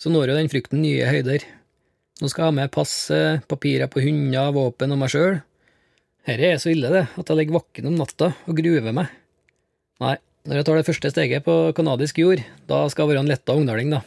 så 0.00 0.12
når 0.12 0.32
jo 0.32 0.36
den 0.38 0.50
frykten 0.52 0.80
nye 0.80 1.08
høyder. 1.08 1.44
Nå 2.20 2.28
skal 2.28 2.46
jeg 2.46 2.52
ha 2.52 2.56
med 2.56 2.72
pass, 2.72 2.94
papirer 3.48 3.88
på 3.92 4.02
hunder, 4.04 4.52
våpen 4.56 4.92
og 4.92 5.00
meg 5.00 5.12
sjøl. 5.12 5.40
Herre 6.28 6.52
er 6.54 6.60
så 6.60 6.72
ille, 6.72 6.92
det, 6.92 7.06
at 7.16 7.32
jeg 7.32 7.38
ligger 7.38 7.56
våken 7.56 7.88
om 7.88 7.96
natta 8.00 8.30
og 8.48 8.56
gruver 8.60 8.96
meg. 8.96 9.12
Nei, 10.00 10.16
når 10.48 10.60
jeg 10.60 10.68
tar 10.68 10.80
det 10.80 10.88
første 10.88 11.12
steget 11.12 11.44
på 11.44 11.56
canadisk 11.76 12.20
jord, 12.20 12.44
da 12.68 12.84
skal 12.92 13.04
jeg 13.04 13.14
være 13.14 13.24
en 13.24 13.32
letta 13.32 13.56
ungdaling, 13.56 13.92
da. 13.96 14.04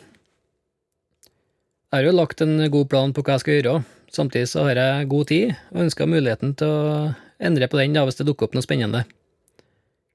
Jeg 1.93 2.01
har 2.01 2.07
jo 2.07 2.17
lagt 2.17 2.39
en 2.41 2.55
god 2.73 2.87
plan 2.89 3.11
på 3.13 3.21
hva 3.21 3.35
jeg 3.35 3.41
skal 3.43 3.57
gjøre, 3.59 3.83
samtidig 4.09 4.47
så 4.49 4.63
har 4.65 4.79
jeg 4.79 5.09
god 5.11 5.27
tid, 5.29 5.51
og 5.69 5.83
ønsker 5.83 6.07
muligheten 6.09 6.55
til 6.57 6.71
å 6.73 7.11
endre 7.37 7.67
på 7.69 7.77
den 7.77 7.93
da 7.93 8.01
hvis 8.07 8.17
det 8.17 8.25
dukker 8.25 8.47
opp 8.47 8.57
noe 8.57 8.65
spennende. 8.65 9.03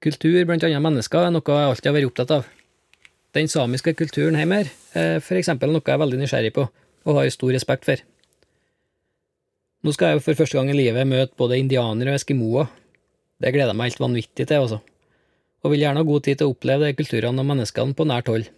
Kultur 0.03 0.41
blant 0.49 0.67
andre 0.67 0.81
mennesker 0.83 1.29
er 1.29 1.31
noe 1.37 1.47
jeg 1.47 1.69
alltid 1.69 1.87
har 1.87 1.95
vært 1.95 2.11
opptatt 2.11 2.35
av. 2.35 2.51
Den 3.39 3.47
samiske 3.47 3.95
kulturen 3.95 4.41
hjemme 4.43 4.59
her 4.65 4.73
er 4.99 5.39
eksempel 5.39 5.71
noe 5.71 5.87
jeg 5.87 5.95
er 5.95 6.03
veldig 6.03 6.21
nysgjerrig 6.25 6.53
på, 6.59 6.67
og 7.07 7.21
har 7.21 7.31
stor 7.31 7.55
respekt 7.55 7.87
for. 7.87 8.03
Nå 9.87 9.95
skal 9.95 10.11
jeg 10.11 10.19
jo 10.19 10.27
for 10.27 10.43
første 10.43 10.59
gang 10.59 10.75
i 10.75 10.79
livet 10.81 11.07
møte 11.07 11.39
både 11.39 11.63
indianere 11.63 12.11
og 12.11 12.19
eskimoer. 12.19 12.75
Det 13.39 13.55
gleder 13.55 13.71
jeg 13.71 13.79
meg 13.79 13.93
helt 13.93 14.03
vanvittig 14.09 14.51
til, 14.51 14.67
altså, 14.67 14.83
og 15.63 15.71
vil 15.71 15.87
gjerne 15.87 16.03
ha 16.03 16.11
god 16.11 16.27
tid 16.27 16.43
til 16.43 16.51
å 16.51 16.59
oppleve 16.59 16.91
de 16.91 16.99
kulturene 16.99 17.39
og 17.39 17.53
menneskene 17.55 17.95
på 17.95 18.11
nært 18.11 18.35
hold. 18.35 18.51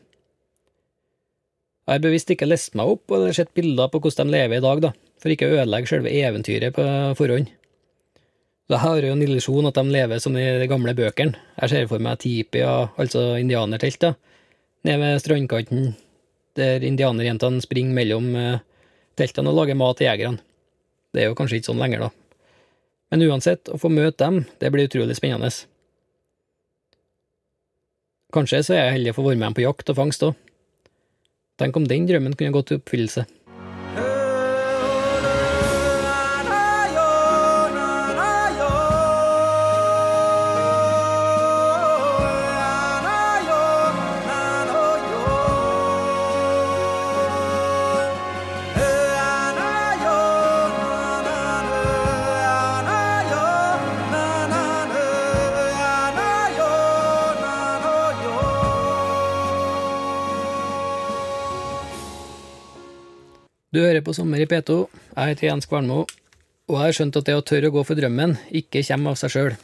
Jeg 1.91 1.99
har 1.99 2.03
bevisst 2.05 2.29
ikke 2.31 2.47
lest 2.47 2.77
meg 2.79 2.87
opp 2.87 3.11
eller 3.17 3.35
sett 3.35 3.49
bilder 3.51 3.89
på 3.91 3.99
hvordan 3.99 4.29
de 4.29 4.37
lever 4.37 4.61
i 4.61 4.63
dag, 4.63 4.81
da, 4.85 4.91
for 5.19 5.33
ikke 5.35 5.49
å 5.49 5.55
ødelegge 5.57 5.91
selve 5.91 6.11
eventyret 6.15 6.77
på 6.77 6.83
forhånd. 7.19 7.49
Så 8.71 8.79
jeg 8.79 9.09
jo 9.09 9.15
en 9.17 9.25
illusjon 9.25 9.67
at 9.67 9.79
de 9.81 9.83
lever 9.91 10.21
som 10.23 10.37
i 10.39 10.45
de 10.61 10.69
gamle 10.71 10.93
bøkene. 10.95 11.35
Jeg 11.57 11.73
ser 11.73 11.89
for 11.91 11.99
meg 11.99 12.21
tipia, 12.23 12.71
altså 12.95 13.25
indianertelt, 13.43 13.99
da, 14.05 14.13
nede 14.87 15.01
ved 15.03 15.19
strandkanten, 15.25 15.89
der 16.61 16.87
indianerjentene 16.87 17.65
springer 17.65 17.97
mellom 17.97 18.29
eh, 18.39 18.63
teltene 19.19 19.51
og 19.51 19.59
lager 19.59 19.79
mat 19.81 19.99
til 19.99 20.07
jegerne. 20.07 20.39
Det 21.11 21.25
er 21.25 21.27
jo 21.33 21.39
kanskje 21.41 21.59
ikke 21.59 21.73
sånn 21.73 21.83
lenger, 21.83 22.05
da. 22.07 22.13
Men 23.11 23.27
uansett, 23.27 23.67
å 23.67 23.81
få 23.83 23.91
møte 23.91 24.23
dem, 24.23 24.45
det 24.63 24.71
blir 24.71 24.87
utrolig 24.87 25.19
spennende. 25.19 25.51
Kanskje 28.31 28.63
så 28.63 28.77
er 28.79 28.85
jeg 28.85 28.97
heldig 29.01 29.17
å 29.17 29.19
få 29.19 29.27
være 29.27 29.41
med 29.43 29.49
dem 29.49 29.59
på 29.59 29.67
jakt 29.67 29.91
og 29.91 29.99
fangst 29.99 30.23
òg. 30.29 30.39
Tenk 31.61 31.77
om 31.77 31.85
den 31.85 32.07
drømmen 32.09 32.33
kunne 32.39 32.55
gått 32.55 32.73
i 32.73 32.79
oppfyllelse. 32.81 33.27
Du 63.81 63.87
hører 63.87 64.03
på 64.05 64.13
Sommer 64.13 64.43
i 64.43 64.45
P2. 64.45 64.75
Jeg 65.17 65.31
heter 65.31 65.47
Jens 65.47 65.65
Kvernmo, 65.65 66.03
og 66.69 66.75
jeg 66.75 66.83
har 66.83 66.97
skjønt 66.99 67.17
at 67.17 67.29
det 67.31 67.37
å 67.39 67.45
tørre 67.49 67.71
å 67.71 67.73
gå 67.73 67.85
for 67.89 67.97
drømmen 67.97 68.35
ikke 68.61 68.83
kommer 68.85 69.15
av 69.15 69.17
seg 69.17 69.33
sjøl. 69.33 69.55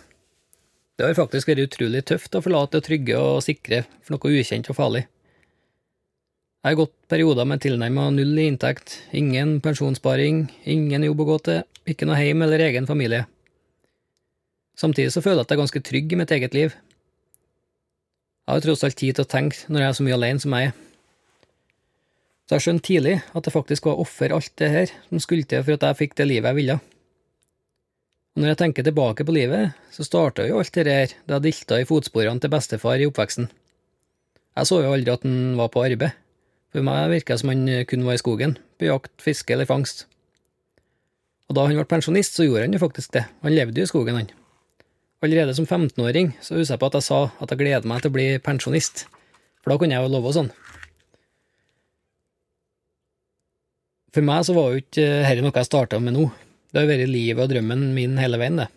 Det 0.96 1.04
har 1.04 1.18
faktisk 1.18 1.50
vært 1.50 1.66
utrolig 1.66 2.00
tøft 2.08 2.38
å 2.38 2.40
forlate 2.40 2.78
det 2.78 2.86
trygge 2.86 3.18
og 3.20 3.42
sikre 3.44 3.82
for 4.00 4.14
noe 4.16 4.40
ukjent 4.40 4.70
og 4.72 4.78
farlig. 4.78 5.02
Jeg 6.64 6.70
har 6.70 6.78
gått 6.80 6.94
perioder 7.12 7.50
med 7.50 7.60
tilnærma 7.66 8.06
null 8.16 8.40
i 8.40 8.46
inntekt, 8.54 8.96
ingen 9.12 9.58
pensjonssparing, 9.60 10.46
ingen 10.64 11.04
jobb 11.10 11.20
å 11.20 11.28
gå 11.34 11.38
til, 11.50 11.60
ikke 11.84 12.08
noe 12.08 12.22
hjem 12.22 12.46
eller 12.48 12.64
egen 12.70 12.88
familie. 12.88 13.26
Samtidig 14.80 15.12
så 15.12 15.20
føler 15.26 15.42
jeg 15.42 15.50
at 15.50 15.52
jeg 15.52 15.58
er 15.58 15.64
ganske 15.66 15.86
trygg 15.90 16.16
i 16.16 16.22
mitt 16.22 16.36
eget 16.38 16.56
liv. 16.56 16.80
Jeg 18.48 18.54
har 18.54 18.64
tross 18.64 18.88
alt 18.88 18.96
tid 18.96 19.20
til 19.20 19.28
å 19.28 19.32
tenke 19.36 19.68
når 19.68 19.84
jeg 19.84 19.92
er 19.92 20.00
så 20.00 20.08
mye 20.08 20.20
alene 20.22 20.46
som 20.46 20.56
jeg 20.56 20.72
er. 20.72 20.82
Så 22.46 22.54
jeg 22.54 22.62
skjønte 22.62 22.86
tidlig 22.86 23.16
at 23.34 23.46
det 23.46 23.52
faktisk 23.54 23.88
var 23.88 23.98
å 23.98 24.04
ofre 24.06 24.30
alt 24.36 24.52
det 24.60 24.68
her 24.70 24.92
som 25.08 25.22
skulle 25.22 25.48
til 25.50 25.64
for 25.66 25.74
at 25.74 25.86
jeg 25.88 25.98
fikk 25.98 26.14
det 26.18 26.28
livet 26.30 26.52
jeg 26.52 26.58
ville. 26.60 26.76
Og 28.36 28.42
når 28.42 28.52
jeg 28.52 28.60
tenker 28.60 28.86
tilbake 28.86 29.24
på 29.26 29.34
livet, 29.34 29.74
så 29.90 30.04
starta 30.06 30.44
jo 30.46 30.60
alt 30.60 30.74
det 30.76 30.92
her 30.92 31.14
da 31.26 31.38
jeg 31.38 31.46
dilta 31.48 31.80
i 31.80 31.88
fotsporene 31.88 32.42
til 32.42 32.52
bestefar 32.52 33.02
i 33.02 33.08
oppveksten. 33.08 33.48
Jeg 34.56 34.68
så 34.68 34.78
jo 34.84 34.92
aldri 34.92 35.12
at 35.12 35.24
han 35.26 35.56
var 35.58 35.72
på 35.72 35.82
arbeid. 35.82 36.14
For 36.70 36.84
meg 36.84 37.10
virka 37.10 37.34
det 37.34 37.42
som 37.42 37.50
han 37.50 37.64
kun 37.88 38.04
var 38.06 38.18
i 38.18 38.20
skogen, 38.20 38.58
på 38.76 38.90
jakt, 38.90 39.14
fiske 39.24 39.54
eller 39.54 39.68
fangst. 39.68 40.04
Og 41.48 41.56
da 41.56 41.64
han 41.66 41.78
ble 41.78 41.86
pensjonist, 41.88 42.36
så 42.36 42.46
gjorde 42.46 42.66
han 42.66 42.76
jo 42.76 42.82
faktisk 42.82 43.14
det, 43.16 43.24
han 43.42 43.54
levde 43.54 43.80
jo 43.80 43.86
i 43.88 43.90
skogen, 43.90 44.18
han. 44.20 44.30
Allerede 45.24 45.54
som 45.56 45.66
15-åring 45.66 46.34
så 46.44 46.58
husker 46.58 46.74
jeg 46.74 46.82
på 46.82 46.90
at 46.90 46.98
jeg 46.98 47.06
sa 47.08 47.20
at 47.40 47.50
jeg 47.50 47.62
gleder 47.62 47.88
meg 47.88 48.04
til 48.04 48.12
å 48.12 48.16
bli 48.18 48.26
pensjonist, 48.44 49.06
for 49.62 49.72
da 49.72 49.78
kunne 49.80 49.96
jeg 49.96 50.04
jo 50.04 50.12
love 50.12 50.34
sånn. 50.36 50.52
For 54.16 54.24
meg 54.24 54.46
så 54.48 54.54
var 54.56 54.72
jo 54.72 54.80
ikke 54.80 55.04
dette 55.04 55.42
noe 55.44 55.52
jeg 55.52 55.68
starta 55.68 55.98
med 56.00 56.14
nå. 56.16 56.22
Det 56.72 56.80
har 56.80 56.86
vært 56.88 57.10
livet 57.10 57.42
og 57.42 57.50
drømmen 57.50 57.82
min 57.92 58.14
hele 58.16 58.38
veien, 58.40 58.62
det. 58.62 58.70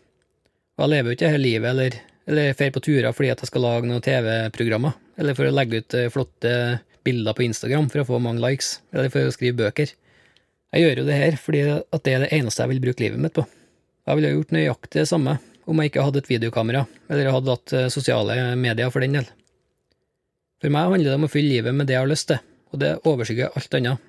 Og 0.76 0.84
jeg 0.84 0.92
lever 0.92 1.08
jo 1.08 1.16
ikke 1.16 1.30
dette 1.30 1.40
livet 1.40 1.70
eller, 1.70 1.96
eller 2.28 2.58
fer 2.60 2.74
på 2.76 2.82
turer 2.84 3.16
fordi 3.16 3.30
at 3.32 3.44
jeg 3.46 3.48
skal 3.48 3.64
lage 3.64 3.88
noen 3.88 4.04
TV-programmer, 4.04 4.98
eller 5.16 5.38
for 5.38 5.48
å 5.48 5.54
legge 5.56 5.80
ut 5.80 5.96
eh, 5.96 6.10
flotte 6.12 6.52
bilder 7.08 7.38
på 7.38 7.46
Instagram 7.46 7.88
for 7.88 8.02
å 8.02 8.06
få 8.10 8.20
mange 8.20 8.44
likes, 8.44 8.82
eller 8.92 9.08
for 9.14 9.30
å 9.30 9.32
skrive 9.32 9.62
bøker. 9.62 9.94
Jeg 10.76 10.84
gjør 10.84 11.02
jo 11.02 11.08
det 11.08 11.22
her 11.22 11.40
fordi 11.40 11.64
at 11.72 12.04
det 12.04 12.18
er 12.18 12.26
det 12.26 12.32
eneste 12.36 12.66
jeg 12.66 12.74
vil 12.74 12.84
bruke 12.90 13.06
livet 13.06 13.24
mitt 13.24 13.38
på. 13.40 13.48
Jeg 14.12 14.20
ville 14.20 14.34
gjort 14.36 14.54
nøyaktig 14.58 15.06
det 15.06 15.08
samme 15.08 15.38
om 15.70 15.80
jeg 15.80 15.94
ikke 15.94 16.04
hadde 16.10 16.20
et 16.26 16.30
videokamera, 16.34 16.84
eller 17.08 17.32
hadde 17.38 17.56
hatt 17.56 17.78
eh, 17.80 17.88
sosiale 17.96 18.42
medier 18.60 18.92
for 18.92 19.08
den 19.08 19.16
del. 19.22 19.32
For 20.60 20.76
meg 20.76 20.92
handler 20.92 21.14
det 21.14 21.18
om 21.22 21.30
å 21.30 21.32
fylle 21.32 21.56
livet 21.56 21.80
med 21.80 21.88
det 21.88 21.96
jeg 21.96 22.04
har 22.04 22.12
lyst 22.12 22.28
til, 22.28 22.44
og 22.76 22.84
det 22.84 22.98
overskygger 23.08 23.56
alt 23.56 23.80
annet. 23.80 24.09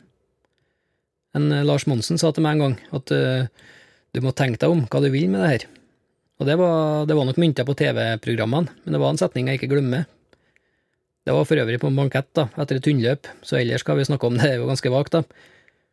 En 1.37 1.51
eh, 1.53 1.67
Lars 1.67 1.87
Monsen 1.91 2.19
sa 2.21 2.33
til 2.35 2.45
meg 2.47 2.57
en 2.57 2.65
gang 2.65 2.79
at 2.97 3.13
uh, 3.15 3.69
du 4.15 4.23
må 4.25 4.33
tenke 4.35 4.61
deg 4.63 4.73
om 4.73 4.87
hva 4.91 5.03
du 5.03 5.11
vil 5.13 5.29
med 5.31 5.45
det 5.45 5.51
her. 5.53 5.67
Og 6.41 6.49
det 6.49 6.57
var, 6.57 7.05
det 7.07 7.17
var 7.19 7.29
nok 7.29 7.39
mynta 7.39 7.67
på 7.69 7.77
TV-programmene, 7.77 8.73
men 8.83 8.97
det 8.97 9.01
var 9.03 9.13
en 9.13 9.21
setning 9.21 9.51
jeg 9.51 9.61
ikke 9.61 9.75
glemmer. 9.75 10.07
Det 11.29 11.35
var 11.37 11.45
for 11.45 11.61
øvrig 11.61 11.79
på 11.83 11.91
en 11.91 11.99
bankett 11.99 12.31
da, 12.35 12.47
etter 12.57 12.79
et 12.81 12.87
hundeløp, 12.89 13.29
så 13.45 13.59
ellers 13.61 13.85
skal 13.85 13.99
vi 13.99 14.07
snakke 14.09 14.27
om 14.27 14.39
det, 14.39 14.47
det 14.47 14.55
er 14.55 14.63
jo 14.63 14.71
ganske 14.71 14.93
vagt, 14.93 15.19
da. 15.19 15.21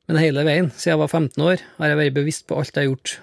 Men 0.07 0.21
hele 0.23 0.45
veien, 0.47 0.69
siden 0.71 0.93
jeg 0.93 1.01
var 1.01 1.11
15 1.11 1.43
år, 1.43 1.63
har 1.81 1.91
jeg 1.91 1.99
vært 1.99 2.15
bevisst 2.15 2.45
på 2.47 2.55
alt 2.55 2.71
jeg 2.71 2.85
har 2.85 2.93
gjort, 2.93 3.17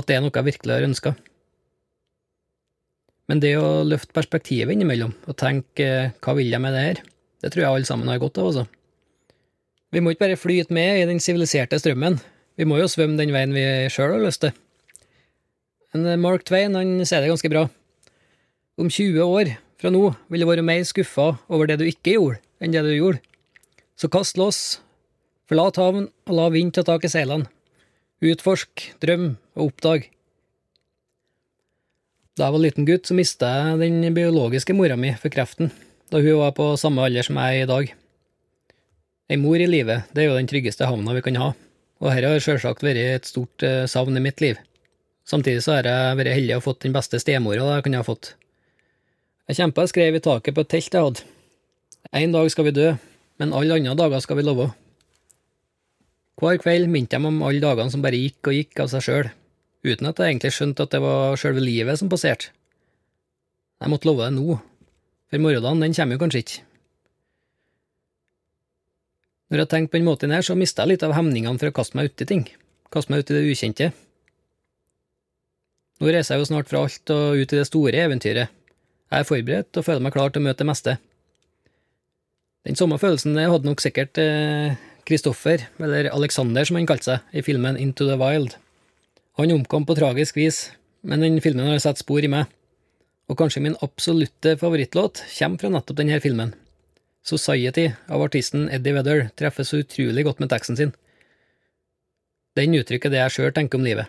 at 0.00 0.08
det 0.08 0.16
er 0.16 0.24
noe 0.24 0.32
jeg 0.32 0.48
virkelig 0.48 0.74
har 0.74 0.86
ønska. 0.88 1.12
Men 3.28 3.42
det 3.42 3.52
å 3.60 3.84
løfte 3.84 4.16
perspektivet 4.16 4.72
innimellom, 4.72 5.12
og 5.28 5.36
tenke 5.36 5.90
hva 6.24 6.36
vil 6.38 6.48
jeg 6.54 6.62
med 6.64 6.72
det 6.72 6.84
her, 6.86 7.04
det 7.44 7.52
tror 7.52 7.66
jeg 7.66 7.72
alle 7.74 7.90
sammen 7.90 8.08
har 8.08 8.22
godt 8.22 8.40
av, 8.40 8.48
altså. 8.48 8.85
Vi 9.94 10.02
må 10.02 10.12
ikke 10.12 10.26
bare 10.26 10.38
flyte 10.40 10.74
med 10.74 11.00
i 11.00 11.08
den 11.08 11.20
siviliserte 11.22 11.78
strømmen, 11.78 12.18
vi 12.56 12.64
må 12.64 12.78
jo 12.80 12.88
svømme 12.88 13.18
den 13.20 13.34
veien 13.34 13.52
vi 13.54 13.64
sjøl 13.92 14.14
har 14.16 14.24
lyst 14.24 14.42
til. 14.42 14.54
Men 15.92 16.06
eh, 16.08 16.20
Mark 16.20 16.46
Twain 16.48 16.76
han 16.76 16.98
sier 17.04 17.22
det 17.22 17.30
ganske 17.30 17.50
bra. 17.52 17.66
Om 18.80 18.88
20 18.92 19.22
år 19.24 19.52
fra 19.80 19.92
nå 19.92 20.02
vil 20.32 20.42
du 20.42 20.48
være 20.48 20.64
mer 20.64 20.84
skuffa 20.88 21.34
over 21.52 21.68
det 21.68 21.78
du 21.80 21.86
ikke 21.88 22.16
gjorde, 22.16 22.40
enn 22.60 22.72
det 22.72 22.84
du 22.86 22.94
gjorde. 22.96 23.22
Så 23.96 24.10
kast 24.12 24.40
loss, 24.40 24.80
forlat 25.48 25.78
havn 25.80 26.08
og 26.28 26.34
la 26.36 26.48
vind 26.52 26.74
ta 26.76 26.84
tak 26.84 27.04
i 27.04 27.12
seilene. 27.12 27.48
Utforsk, 28.24 28.90
drøm 29.04 29.34
og 29.56 29.70
oppdag. 29.70 30.08
Da 32.36 32.48
jeg 32.48 32.56
var 32.56 32.64
liten 32.64 32.88
gutt, 32.88 33.08
så 33.08 33.16
mista 33.16 33.48
jeg 33.52 33.80
den 33.80 34.16
biologiske 34.16 34.76
mora 34.76 34.96
mi 35.00 35.12
for 35.20 35.32
kreften, 35.32 35.70
da 36.12 36.20
hun 36.20 36.40
var 36.40 36.56
på 36.56 36.72
samme 36.80 37.04
alder 37.04 37.24
som 37.24 37.40
jeg 37.40 37.62
er 37.62 37.64
i 37.64 37.70
dag. 37.70 37.92
Ei 39.26 39.38
mor 39.42 39.58
i 39.58 39.66
livet, 39.66 40.06
det 40.14 40.22
er 40.22 40.28
jo 40.28 40.36
den 40.38 40.46
tryggeste 40.46 40.86
havna 40.86 41.14
vi 41.16 41.22
kan 41.26 41.38
ha, 41.40 41.48
og 41.98 42.08
dette 42.12 42.28
har 42.30 42.42
selvsagt 42.44 42.84
vært 42.86 43.00
et 43.02 43.26
stort 43.26 43.64
eh, 43.66 43.88
savn 43.90 44.14
i 44.14 44.22
mitt 44.22 44.38
liv. 44.44 44.60
Samtidig 45.26 45.64
så 45.64 45.74
har 45.74 45.88
jeg 45.90 46.18
vært 46.20 46.30
heldig 46.36 46.54
og 46.60 46.62
fått 46.68 46.84
den 46.84 46.94
beste 46.94 47.18
stemora 47.18 47.72
jeg 47.72 47.86
kunne 47.88 47.98
ha 47.98 48.06
fått. 48.06 48.36
Jeg 49.50 49.58
kjempa 49.58 49.82
og 49.82 49.90
skrev 49.90 50.18
i 50.18 50.22
taket 50.22 50.54
på 50.54 50.62
et 50.62 50.70
telt 50.70 50.94
jeg 50.94 51.08
hadde. 51.08 51.24
En 52.14 52.36
dag 52.36 52.50
skal 52.54 52.68
vi 52.68 52.74
dø, 52.76 52.92
men 53.42 53.54
alle 53.54 53.80
andre 53.80 53.96
dager 53.98 54.22
skal 54.22 54.38
vi 54.38 54.46
leve. 54.46 54.68
Hver 56.38 56.62
kveld 56.62 56.86
minte 56.92 57.18
meg 57.18 57.34
om 57.34 57.42
alle 57.48 57.64
dagene 57.64 57.90
som 57.90 58.06
bare 58.06 58.20
gikk 58.20 58.52
og 58.52 58.58
gikk 58.60 58.84
av 58.84 58.92
seg 58.92 59.06
sjøl, 59.08 59.32
uten 59.82 60.10
at 60.12 60.22
jeg 60.22 60.36
egentlig 60.36 60.54
skjønte 60.54 60.86
at 60.86 60.94
det 60.94 61.02
var 61.02 61.40
sjølve 61.40 61.66
livet 61.66 61.98
som 61.98 62.12
passerte. 62.12 62.54
Jeg 63.82 63.90
måtte 63.90 64.06
love 64.06 64.22
det 64.28 64.38
nå, 64.38 64.60
for 65.26 65.42
morgendagen 65.42 65.82
den 65.82 65.98
kommer 65.98 66.14
jo 66.14 66.22
kanskje 66.22 66.46
ikke. 66.46 66.65
Når 69.50 69.62
jeg 69.62 69.70
tenker 69.70 69.92
på 69.92 70.00
den 70.00 70.08
måten 70.08 70.32
her, 70.34 70.42
så 70.42 70.56
mister 70.58 70.82
jeg 70.82 70.96
litt 70.96 71.04
av 71.06 71.14
hemningene 71.14 71.60
for 71.60 71.70
å 71.70 71.76
kaste 71.76 71.98
meg 71.98 72.10
uti 72.10 72.26
ting, 72.26 72.44
kaste 72.90 73.12
meg 73.12 73.22
ut 73.22 73.30
i 73.30 73.36
det 73.36 73.44
ukjente. 73.52 73.90
Nå 76.02 76.10
reiser 76.10 76.34
jeg 76.34 76.42
jo 76.42 76.48
snart 76.50 76.68
fra 76.68 76.82
alt 76.84 77.12
og 77.14 77.38
ut 77.40 77.52
i 77.54 77.60
det 77.60 77.68
store 77.68 78.02
eventyret. 78.02 78.50
Jeg 79.06 79.22
er 79.22 79.28
forberedt 79.28 79.78
og 79.78 79.86
føler 79.86 80.02
meg 80.02 80.16
klar 80.16 80.34
til 80.34 80.42
å 80.42 80.48
møte 80.48 80.64
det 80.64 80.68
meste. 80.68 80.96
Den 82.66 82.78
samme 82.78 82.98
følelsen 82.98 83.38
hadde 83.38 83.68
nok 83.68 83.80
sikkert 83.80 84.18
Kristoffer, 85.06 85.62
eh, 85.62 85.84
eller 85.86 86.10
Alexander 86.10 86.66
som 86.66 86.80
han 86.80 86.88
kalte 86.90 87.12
seg, 87.12 87.30
i 87.32 87.44
filmen 87.46 87.78
Into 87.78 88.08
the 88.08 88.18
Wild. 88.18 88.58
Han 89.38 89.54
omkom 89.54 89.86
på 89.86 89.94
tragisk 89.94 90.36
vis, 90.40 90.72
men 91.06 91.22
den 91.22 91.40
filmen 91.40 91.70
har 91.70 91.78
satt 91.78 92.02
spor 92.02 92.24
i 92.24 92.32
meg, 92.32 92.50
og 93.30 93.38
kanskje 93.38 93.62
min 93.62 93.78
absolutte 93.84 94.56
favorittlåt 94.58 95.22
kommer 95.38 95.62
fra 95.62 95.70
nettopp 95.70 96.00
denne 96.02 96.18
filmen. 96.24 96.54
Society 97.26 97.88
av 98.06 98.22
artisten 98.22 98.68
Eddie 98.70 98.94
Vedder 98.94 99.24
treffer 99.38 99.66
så 99.66 99.80
utrolig 99.82 100.22
godt 100.28 100.38
med 100.42 100.52
teksten 100.52 100.78
sin. 100.78 100.92
Den 102.56 102.76
uttrykker 102.78 103.10
det 103.10 103.18
jeg 103.18 103.34
sjøl 103.34 103.54
tenker 103.56 103.80
om 103.80 103.86
livet. 103.86 104.06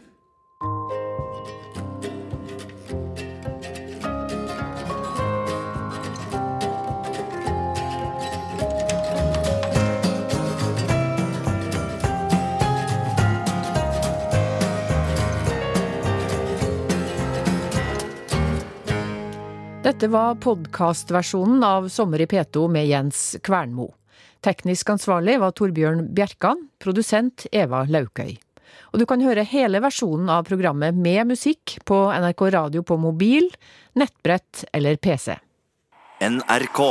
Dette 19.88 20.08
var 20.08 20.36
podkastversjonen 20.36 21.62
av 21.64 21.86
Sommer 21.90 22.22
i 22.22 22.26
P2 22.26 22.66
med 22.68 22.88
Jens 22.90 23.38
Kvernmo. 23.44 23.86
Teknisk 24.44 24.90
ansvarlig 24.92 25.38
var 25.40 25.54
Torbjørn 25.56 26.02
Bjerkan, 26.12 26.66
produsent 26.84 27.46
Eva 27.56 27.86
Laukøy. 27.88 28.34
Og 28.92 29.00
du 29.00 29.06
kan 29.08 29.24
høre 29.24 29.48
hele 29.48 29.80
versjonen 29.80 30.28
av 30.34 30.44
programmet 30.50 30.92
med 30.92 31.32
musikk 31.32 31.78
på 31.88 32.02
NRK 32.12 32.46
Radio 32.58 32.84
på 32.84 33.00
mobil, 33.00 33.48
nettbrett 33.96 34.66
eller 34.76 35.00
PC. 35.00 35.40
NRK. 36.20 36.84